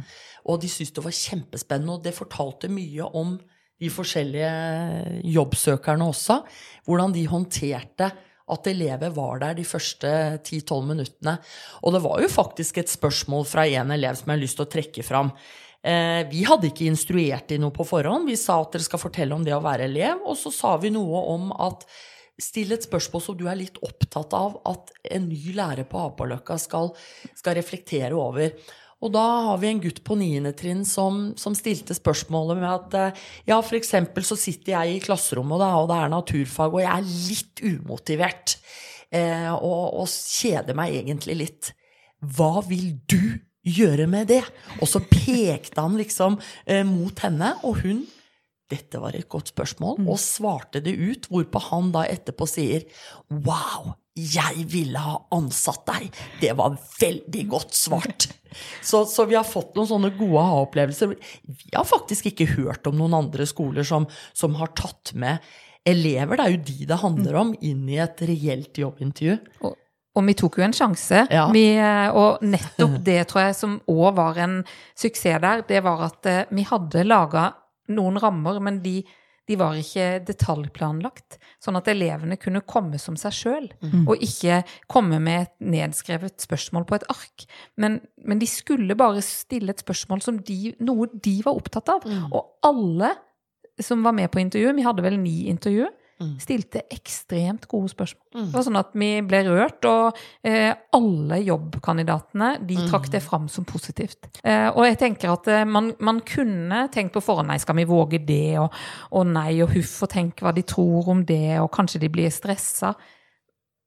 Og 0.50 0.60
de 0.62 0.70
syntes 0.70 0.94
det 0.96 1.04
var 1.04 1.18
kjempespennende, 1.18 1.96
og 1.98 2.06
det 2.06 2.16
fortalte 2.16 2.70
mye 2.72 3.06
om 3.18 3.36
de 3.82 3.90
forskjellige 3.90 5.22
jobbsøkerne 5.34 6.06
også, 6.06 6.42
hvordan 6.86 7.14
de 7.14 7.24
håndterte 7.30 8.12
at 8.50 8.70
elever 8.70 9.12
var 9.14 9.42
der 9.42 9.58
de 9.58 9.66
første 9.66 10.12
10-12 10.42 10.86
minuttene. 10.88 11.36
Og 11.82 11.94
det 11.94 12.02
var 12.04 12.22
jo 12.22 12.30
faktisk 12.32 12.80
et 12.82 12.92
spørsmål 12.92 13.46
fra 13.48 13.66
en 13.68 13.94
elev 13.94 14.18
som 14.18 14.30
jeg 14.30 14.38
har 14.38 14.42
lyst 14.42 14.58
til 14.58 14.66
å 14.66 14.72
trekke 14.72 15.06
fram. 15.06 15.30
Eh, 15.82 16.22
vi 16.30 16.44
hadde 16.46 16.70
ikke 16.70 16.88
instruert 16.90 17.48
de 17.50 17.58
noe 17.62 17.74
på 17.74 17.86
forhånd. 17.86 18.28
Vi 18.30 18.38
sa 18.38 18.60
at 18.62 18.74
dere 18.74 18.86
skal 18.86 19.02
fortelle 19.02 19.34
om 19.34 19.46
det 19.46 19.54
å 19.56 19.62
være 19.64 19.88
elev, 19.90 20.22
og 20.26 20.38
så 20.38 20.54
sa 20.54 20.76
vi 20.82 20.94
noe 20.94 21.26
om 21.34 21.52
at 21.58 21.86
Still 22.40 22.72
et 22.74 22.86
spørsmål 22.86 23.22
som 23.22 23.36
du 23.36 23.44
er 23.46 23.58
litt 23.60 23.76
opptatt 23.84 24.32
av 24.34 24.54
at 24.66 24.88
en 25.14 25.26
ny 25.28 25.52
lærer 25.54 25.84
på 25.86 26.00
Apaløkka 26.00 26.56
skal, 26.58 26.88
skal 27.36 27.58
reflektere 27.58 28.16
over. 28.16 28.54
Og 29.02 29.10
da 29.14 29.24
har 29.48 29.58
vi 29.62 29.70
en 29.72 29.82
gutt 29.82 30.00
på 30.06 30.16
niende 30.18 30.52
trinn 30.54 30.84
som, 30.86 31.32
som, 31.38 31.56
stilte 31.58 31.96
spørsmålet 31.96 32.60
med 32.60 32.70
at 32.70 32.96
eh, 32.98 33.22
ja, 33.50 33.58
eksempel 33.58 34.26
så 34.26 34.38
sitter 34.38 34.76
jeg 34.76 34.94
i 34.94 35.02
klasserommet, 35.02 35.58
da, 35.62 35.72
og 35.80 35.90
det 35.90 35.98
er 35.98 36.12
naturfag, 36.12 36.76
og 36.76 36.84
jeg 36.84 36.92
er 36.92 37.10
litt 37.10 37.64
umotivert. 37.66 38.56
Eh, 39.12 39.50
og, 39.52 39.98
og 40.00 40.06
kjeder 40.08 40.78
meg 40.78 40.94
egentlig 41.02 41.38
litt. 41.40 41.72
Hva 42.22 42.62
vil 42.68 42.94
du 43.10 43.34
gjøre 43.66 44.06
med 44.10 44.30
det? 44.30 44.42
Og 44.80 44.88
så 44.90 45.02
pekte 45.02 45.82
han 45.82 45.98
liksom 45.98 46.38
eh, 46.64 46.86
mot 46.86 47.26
henne, 47.26 47.56
og 47.66 47.82
hun 47.82 48.04
dette 48.72 49.00
var 49.02 49.16
et 49.16 49.28
godt 49.28 49.50
spørsmål, 49.52 49.98
mm. 50.00 50.06
og 50.08 50.20
svarte 50.20 50.80
det 50.80 50.94
ut, 50.96 51.26
hvorpå 51.28 51.60
han 51.68 51.90
da 51.92 52.06
etterpå 52.08 52.46
sier 52.48 52.86
wow, 53.44 53.92
jeg 54.18 54.66
ville 54.68 55.00
ha 55.00 55.16
ansatt 55.32 55.86
deg! 55.88 56.22
Det 56.40 56.52
var 56.58 56.76
veldig 57.00 57.44
godt 57.48 57.76
svart. 57.76 58.28
Så, 58.84 59.04
så 59.08 59.24
vi 59.28 59.36
har 59.38 59.46
fått 59.48 59.76
noen 59.76 59.88
sånne 59.88 60.12
gode 60.18 60.44
ha-opplevelser. 60.44 61.14
Vi 61.46 61.72
har 61.72 61.86
faktisk 61.88 62.28
ikke 62.32 62.50
hørt 62.56 62.88
om 62.90 62.98
noen 63.00 63.16
andre 63.22 63.46
skoler 63.48 63.86
som, 63.88 64.06
som, 64.36 64.58
har 64.60 64.74
tatt 64.76 65.14
med 65.16 65.40
elever, 65.88 66.36
det 66.38 66.44
er 66.44 66.52
jo 66.52 66.64
de 66.68 66.88
det 66.92 66.98
handler 67.00 67.38
om, 67.40 67.54
inn 67.64 67.88
i 67.90 67.96
et 68.02 68.20
reelt 68.28 68.78
jobbintervju. 68.78 69.38
Og, 69.66 69.72
og 70.12 70.28
vi 70.28 70.36
tok 70.38 70.60
jo 70.60 70.66
en 70.68 70.76
sjanse. 70.76 71.24
Ja. 71.32 71.48
Vi, 71.54 71.64
og 72.12 72.44
nettopp 72.44 73.00
det 73.02 73.18
tror 73.32 73.48
jeg 73.48 73.56
som 73.58 73.80
òg 73.90 74.12
var 74.20 74.38
en 74.44 74.60
suksess 74.92 75.40
der, 75.42 75.64
det 75.66 75.82
var 75.82 76.04
at 76.06 76.28
eh, 76.30 76.44
vi 76.52 76.68
hadde 76.68 77.08
laga 77.08 77.48
noen 77.92 78.20
rammer, 78.22 78.60
men 78.62 78.78
de, 78.84 79.00
de, 79.52 79.58
var 79.60 79.78
ikke 79.78 80.06
detaljplanlagt. 80.26 81.38
Sånn 81.62 81.78
at 81.78 81.88
elevene 81.92 82.38
kunne 82.40 82.64
komme 82.66 83.00
som 83.00 83.16
seg 83.20 83.36
sjøl, 83.36 83.68
mm. 83.84 84.04
og 84.06 84.24
ikke 84.24 84.62
komme 84.90 85.20
med 85.22 85.46
et 85.46 85.52
nedskrevet 85.74 86.42
spørsmål 86.42 86.86
på 86.88 86.98
et 86.98 87.08
ark. 87.12 87.46
Men, 87.80 88.00
men, 88.24 88.40
de 88.42 88.48
skulle 88.50 88.96
bare 88.98 89.22
stille 89.24 89.74
et 89.74 89.84
spørsmål 89.84 90.24
som 90.24 90.40
de, 90.42 90.74
noe 90.82 91.10
de 91.12 91.36
var 91.44 91.58
opptatt 91.58 91.92
av. 91.92 92.06
Mm. 92.08 92.30
Og 92.32 92.68
alle 92.68 93.12
som 93.82 94.02
var 94.04 94.14
med 94.16 94.30
på 94.32 94.42
intervjuet, 94.42 94.76
vi 94.76 94.86
hadde 94.86 95.04
vel 95.04 95.18
ni 95.20 95.46
intervjuer, 95.52 95.92
Mm. 96.22 96.32
Stilte 96.40 96.82
ekstremt 96.92 97.66
gode 97.70 97.90
spørsmål. 97.92 98.26
Mm. 98.34 98.46
Det 98.46 98.56
var 98.56 98.66
sånn 98.66 98.80
at 98.80 98.92
vi 98.98 99.10
ble 99.26 99.40
rørt, 99.48 99.88
og 99.88 100.20
eh, 100.46 100.70
alle 100.96 101.38
jobbkandidatene 101.42 102.50
de 102.62 102.78
mm. 102.78 102.86
trakk 102.90 103.10
det 103.12 103.22
fram 103.24 103.48
som 103.52 103.66
positivt. 103.68 104.30
Eh, 104.44 104.68
og 104.70 104.86
jeg 104.86 105.00
tenker 105.02 105.34
at 105.34 105.50
eh, 105.52 105.64
man, 105.68 105.92
man, 106.00 106.22
kunne 106.26 106.86
tenkt 106.94 107.16
på 107.16 107.24
forhånd 107.24 107.50
nei, 107.50 107.58
skal 107.62 107.78
vi 107.80 107.88
våge 107.88 108.22
det, 108.26 108.56
og, 108.62 108.72
og 109.18 109.28
nei, 109.28 109.56
og 109.64 109.74
huff, 109.74 109.96
og 110.06 110.12
tenk 110.14 110.44
hva 110.44 110.54
de 110.56 110.64
tror 110.66 111.10
om 111.12 111.24
det, 111.28 111.58
og 111.60 111.72
kanskje 111.74 112.02
de 112.04 112.12
blir 112.12 112.32
stressa. 112.32 112.94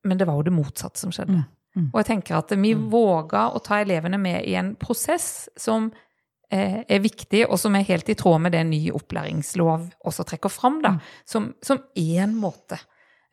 Men 0.06 0.19
det 0.19 0.28
var 0.30 0.38
jo 0.38 0.50
det 0.50 0.56
motsatte 0.56 1.02
som 1.02 1.13
skjedde. 1.15 1.39
Mm. 1.41 1.52
Mm. 1.76 1.88
Og 1.91 2.00
jeg 2.00 2.10
tenker 2.12 2.38
at 2.38 2.54
vi 2.56 2.71
våga 2.76 3.50
å 3.52 3.60
ta 3.63 3.82
elevene 3.84 4.19
med 4.21 4.45
i 4.48 4.56
en 4.60 4.76
prosess 4.80 5.50
som 5.60 5.89
er 6.51 7.01
viktig, 7.03 7.45
og 7.49 7.58
som 7.60 7.75
er 7.77 7.88
helt 7.88 8.10
i 8.12 8.15
tråd 8.17 8.43
med 8.45 8.53
det 8.55 8.63
ny 8.69 8.81
opplæringslov 8.95 9.89
også 10.05 10.25
trekker 10.29 10.51
fram, 10.53 10.79
da, 10.84 10.95
mm. 10.95 11.03
som, 11.25 11.49
som 11.65 11.81
én 11.99 12.36
måte. 12.38 12.79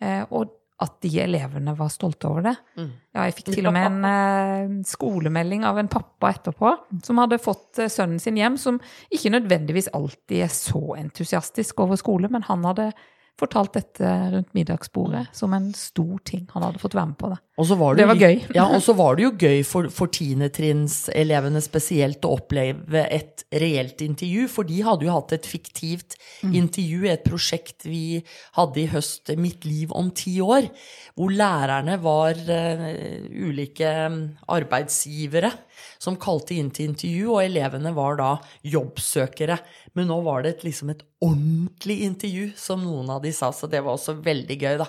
Eh, 0.03 0.25
og 0.31 0.59
at 0.83 0.96
de 1.05 1.12
elevene 1.22 1.77
var 1.79 1.92
stolte 1.94 2.27
over 2.27 2.42
det. 2.48 2.55
Mm. 2.75 2.90
Ja, 3.14 3.27
jeg 3.29 3.37
fikk 3.38 3.53
til 3.55 3.68
og 3.70 3.75
med 3.77 3.87
en 3.87 4.07
eh, 4.09 4.72
skolemelding 4.88 5.66
av 5.68 5.79
en 5.79 5.90
pappa 5.92 6.33
etterpå, 6.35 6.72
som 7.07 7.20
hadde 7.22 7.38
fått 7.42 7.85
sønnen 7.87 8.18
sin 8.22 8.40
hjem, 8.40 8.59
som 8.59 8.81
ikke 9.12 9.35
nødvendigvis 9.37 9.92
alltid 9.94 10.46
er 10.48 10.53
så 10.55 10.83
entusiastisk 10.98 11.85
over 11.85 12.01
skole, 12.01 12.33
men 12.33 12.48
han 12.48 12.66
hadde 12.66 12.90
fortalt 13.40 13.73
dette 13.75 14.09
rundt 14.33 14.53
middagsbordet 14.55 15.25
som 15.35 15.55
en 15.57 15.71
stor 15.75 16.21
ting 16.29 16.45
han 16.53 16.66
hadde 16.66 16.81
fått 16.83 16.95
være 16.95 17.11
med 17.11 17.18
på. 17.18 17.31
Det, 17.33 17.40
det, 17.53 17.97
det 17.99 18.07
var 18.09 18.21
gøy. 18.21 18.37
Ja, 18.57 18.66
og 18.73 18.83
så 18.85 18.95
var 18.97 19.16
det 19.18 19.25
jo 19.27 19.33
gøy 19.37 19.62
for, 19.66 19.88
for 19.92 20.12
tiendetrinnselevene 20.12 21.62
spesielt 21.64 22.25
å 22.25 22.37
oppleve 22.38 23.05
et 23.12 23.45
reelt 23.53 24.05
intervju, 24.05 24.47
for 24.53 24.68
de 24.68 24.79
hadde 24.87 25.09
jo 25.09 25.16
hatt 25.16 25.35
et 25.37 25.49
fiktivt 25.49 26.16
mm. 26.42 26.55
intervju, 26.62 27.03
et 27.12 27.27
prosjekt 27.27 27.88
vi 27.88 28.23
hadde 28.59 28.85
i 28.85 28.88
høst, 28.92 29.35
Mitt 29.42 29.66
liv 29.66 29.92
om 29.97 30.11
ti 30.16 30.37
år, 30.45 30.68
hvor 31.16 31.33
lærerne 31.33 31.97
var 32.03 32.37
uh, 32.37 32.88
ulike 33.49 33.90
arbeidsgivere 34.53 35.53
som 36.03 36.18
kalte 36.21 36.57
inn 36.59 36.71
til 36.75 36.90
intervju, 36.90 37.29
og 37.35 37.45
elevene 37.45 37.92
var 37.97 38.18
da 38.21 38.31
jobbsøkere. 38.66 39.59
Men 39.97 40.09
nå 40.11 40.18
var 40.27 40.45
det 40.45 40.57
et, 40.57 40.64
liksom 40.66 40.92
et 40.92 41.05
ordentlig 41.23 42.01
intervju, 42.09 42.49
som 42.59 42.83
noen 42.83 43.12
de 43.25 43.33
sa, 43.35 43.53
så 43.55 43.69
det 43.71 43.83
var 43.85 43.97
også 43.97 44.17
veldig 44.23 44.59
gøy, 44.59 44.77
da. 44.83 44.89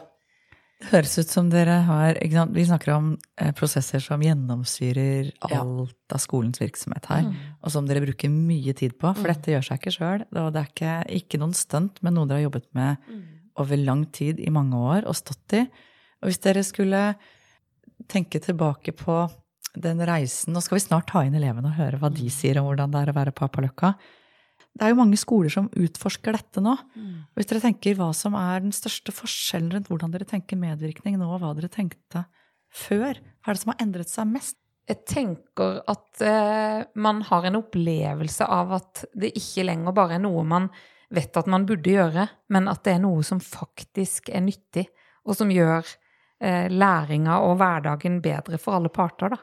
Det 0.83 0.89
høres 0.91 1.13
ut 1.15 1.29
som 1.31 1.47
dere 1.47 1.77
har 1.87 2.17
Vi 2.19 2.63
snakker 2.67 2.91
om 2.91 3.13
eh, 3.39 3.53
prosesser 3.55 4.01
som 4.03 4.23
gjennomsyrer 4.23 5.29
alt 5.47 5.53
ja. 5.53 6.15
av 6.17 6.19
skolens 6.19 6.59
virksomhet 6.59 7.07
her, 7.07 7.29
mm. 7.29 7.37
og 7.63 7.71
som 7.71 7.87
dere 7.87 8.03
bruker 8.03 8.31
mye 8.33 8.73
tid 8.75 8.97
på, 8.97 9.13
for 9.13 9.23
mm. 9.23 9.29
dette 9.31 9.53
gjør 9.53 9.67
seg 9.69 9.79
ikke 9.79 9.95
sjøl. 9.95 10.25
Og 10.33 10.49
det 10.51 10.63
er 10.63 10.73
ikke, 10.73 10.97
ikke 11.21 11.39
noen 11.39 11.55
stunt, 11.55 12.01
men 12.03 12.17
noe 12.17 12.27
dere 12.27 12.41
har 12.41 12.49
jobbet 12.49 12.67
med 12.75 13.07
mm. 13.07 13.23
over 13.63 13.79
lang 13.79 14.03
tid, 14.11 14.41
i 14.43 14.51
mange 14.51 14.81
år, 14.81 15.07
og 15.07 15.15
stått 15.15 15.55
i. 15.61 15.63
Og 16.23 16.31
hvis 16.31 16.43
dere 16.43 16.65
skulle 16.67 17.05
tenke 18.11 18.41
tilbake 18.43 18.91
på 18.97 19.21
den 19.73 20.03
reisen 20.05 20.53
Nå 20.53 20.61
skal 20.61 20.77
vi 20.77 20.83
snart 20.83 21.07
ta 21.09 21.23
inn 21.25 21.33
elevene 21.37 21.71
og 21.71 21.79
høre 21.79 21.97
hva 22.01 22.11
de 22.13 22.27
sier 22.29 22.59
om 22.59 22.67
hvordan 22.67 22.91
det 22.93 22.99
er 22.99 23.09
å 23.09 23.15
være 23.15 23.33
på 23.33 23.47
Apaløkka. 23.47 23.93
Det 24.73 24.87
er 24.87 24.93
jo 24.93 24.97
mange 24.97 25.19
skoler 25.21 25.53
som 25.53 25.69
utforsker 25.69 26.33
dette 26.33 26.61
nå. 26.63 26.73
Hvis 27.37 27.49
dere 27.49 27.61
tenker 27.61 27.97
hva 27.99 28.09
som 28.17 28.33
er 28.37 28.63
den 28.63 28.73
største 28.73 29.13
forskjellen 29.13 29.71
rundt 29.75 29.91
hvordan 29.91 30.13
dere 30.13 30.25
tenker 30.29 30.57
medvirkning 30.57 31.19
nå, 31.19 31.27
og 31.29 31.43
hva 31.43 31.53
dere 31.57 31.69
tenkte 31.69 32.25
før, 32.73 33.19
hva 33.43 33.51
er 33.51 33.57
det 33.57 33.61
som 33.61 33.73
har 33.73 33.83
endret 33.85 34.09
seg 34.09 34.31
mest? 34.31 34.57
Jeg 34.89 35.05
tenker 35.07 35.77
at 35.87 36.23
eh, 36.25 36.81
man 36.99 37.21
har 37.29 37.45
en 37.47 37.61
opplevelse 37.61 38.47
av 38.51 38.73
at 38.75 39.05
det 39.15 39.29
ikke 39.39 39.63
lenger 39.69 39.95
bare 39.95 40.17
er 40.17 40.25
noe 40.25 40.43
man 40.43 40.67
vet 41.13 41.37
at 41.37 41.47
man 41.47 41.67
burde 41.69 41.93
gjøre, 41.93 42.25
men 42.51 42.67
at 42.71 42.81
det 42.83 42.95
er 42.97 43.03
noe 43.03 43.23
som 43.23 43.39
faktisk 43.39 44.31
er 44.33 44.43
nyttig, 44.43 44.87
og 45.23 45.37
som 45.37 45.51
gjør 45.53 45.85
eh, 46.41 46.67
læringa 46.73 47.39
og 47.45 47.57
hverdagen 47.61 48.19
bedre 48.23 48.59
for 48.59 48.79
alle 48.79 48.91
parter, 48.93 49.35
da. 49.35 49.39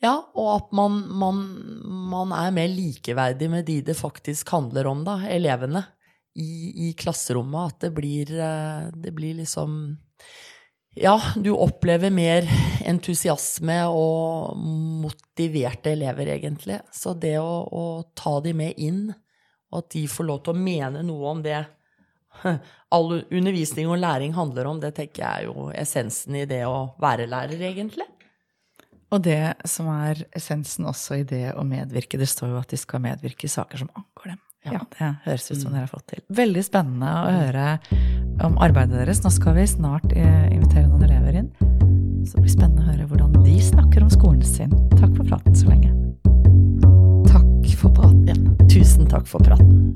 Ja, 0.00 0.14
og 0.32 0.50
at 0.54 0.70
man, 0.72 1.02
man, 1.20 1.40
man, 2.08 2.30
er 2.32 2.52
mer 2.56 2.70
likeverdig 2.72 3.50
med 3.52 3.66
de 3.68 3.80
det 3.84 3.98
faktisk 3.98 4.48
handler 4.54 4.88
om, 4.88 5.02
da, 5.04 5.18
elevene, 5.28 5.84
i, 6.40 6.88
i 6.88 6.92
klasserommet. 6.96 7.74
At 7.74 7.84
det 7.84 7.90
blir, 7.96 8.32
eh, 8.32 8.86
det 8.94 9.12
blir 9.16 9.36
liksom 9.42 9.98
Ja, 10.98 11.14
du 11.36 11.52
opplever 11.54 12.10
mer 12.10 12.48
entusiasme 12.88 13.76
og 13.94 14.56
motiverte 15.04 15.92
elever, 15.92 16.32
egentlig. 16.34 16.80
Så 16.92 17.12
det 17.14 17.36
å, 17.38 17.60
å 17.62 17.84
ta 18.16 18.40
de 18.42 18.54
med 18.56 18.80
inn, 18.80 19.04
og 19.70 19.84
at 19.84 19.92
de 19.94 20.06
får 20.10 20.26
lov 20.26 20.40
til 20.42 20.56
å 20.56 20.64
mene 20.64 21.04
noe 21.06 21.28
om 21.30 21.44
det 21.44 21.60
all 22.96 23.12
undervisning 23.20 23.86
og 23.90 24.00
læring 24.02 24.34
handler 24.34 24.72
om, 24.72 24.80
det 24.82 24.96
tenker 24.96 25.22
jeg 25.22 25.44
er 25.44 25.46
jo 25.50 25.68
essensen 25.76 26.40
i 26.40 26.46
det 26.48 26.64
å 26.66 26.96
være 27.02 27.28
lærer, 27.30 27.62
egentlig. 27.70 28.08
Og 29.10 29.24
det 29.26 29.54
som 29.66 29.88
er 29.90 30.22
essensen 30.36 30.86
også 30.86 31.20
i 31.20 31.24
det 31.26 31.50
å 31.58 31.64
medvirke, 31.66 32.18
det 32.20 32.28
står 32.30 32.52
jo 32.52 32.60
at 32.60 32.70
de 32.70 32.78
skal 32.78 33.02
medvirke 33.02 33.48
i 33.48 33.50
saker 33.50 33.82
som 33.82 33.90
angår 33.98 34.34
dem. 34.34 34.40
Ja, 34.68 34.80
Det 34.92 35.06
høres 35.24 35.50
ut 35.50 35.56
som 35.56 35.70
mm. 35.70 35.74
dere 35.74 35.86
har 35.86 35.90
fått 35.90 36.08
til. 36.12 36.20
Veldig 36.36 36.62
spennende 36.66 37.08
å 37.08 37.30
høre 37.32 37.66
om 38.44 38.58
arbeidet 38.60 38.98
deres. 39.00 39.22
Nå 39.24 39.32
skal 39.32 39.56
vi 39.56 39.64
snart 39.70 40.12
eh, 40.12 40.46
invitere 40.52 40.86
noen 40.86 41.06
elever 41.08 41.40
inn. 41.40 41.48
Så 42.28 42.36
det 42.36 42.44
blir 42.44 42.52
spennende 42.52 42.84
å 42.84 42.90
høre 42.90 43.08
hvordan 43.08 43.32
de 43.40 43.56
snakker 43.64 44.04
om 44.04 44.10
skolen 44.12 44.44
sin. 44.44 44.70
Takk 44.98 45.16
for 45.16 45.24
praten 45.32 45.56
så 45.56 45.66
lenge. 45.72 45.90
Takk 47.30 47.72
for 47.80 47.90
praten. 47.96 48.24
Ja, 48.28 48.36
tusen 48.68 49.08
takk 49.08 49.26
for 49.30 49.40
praten. 49.40 49.90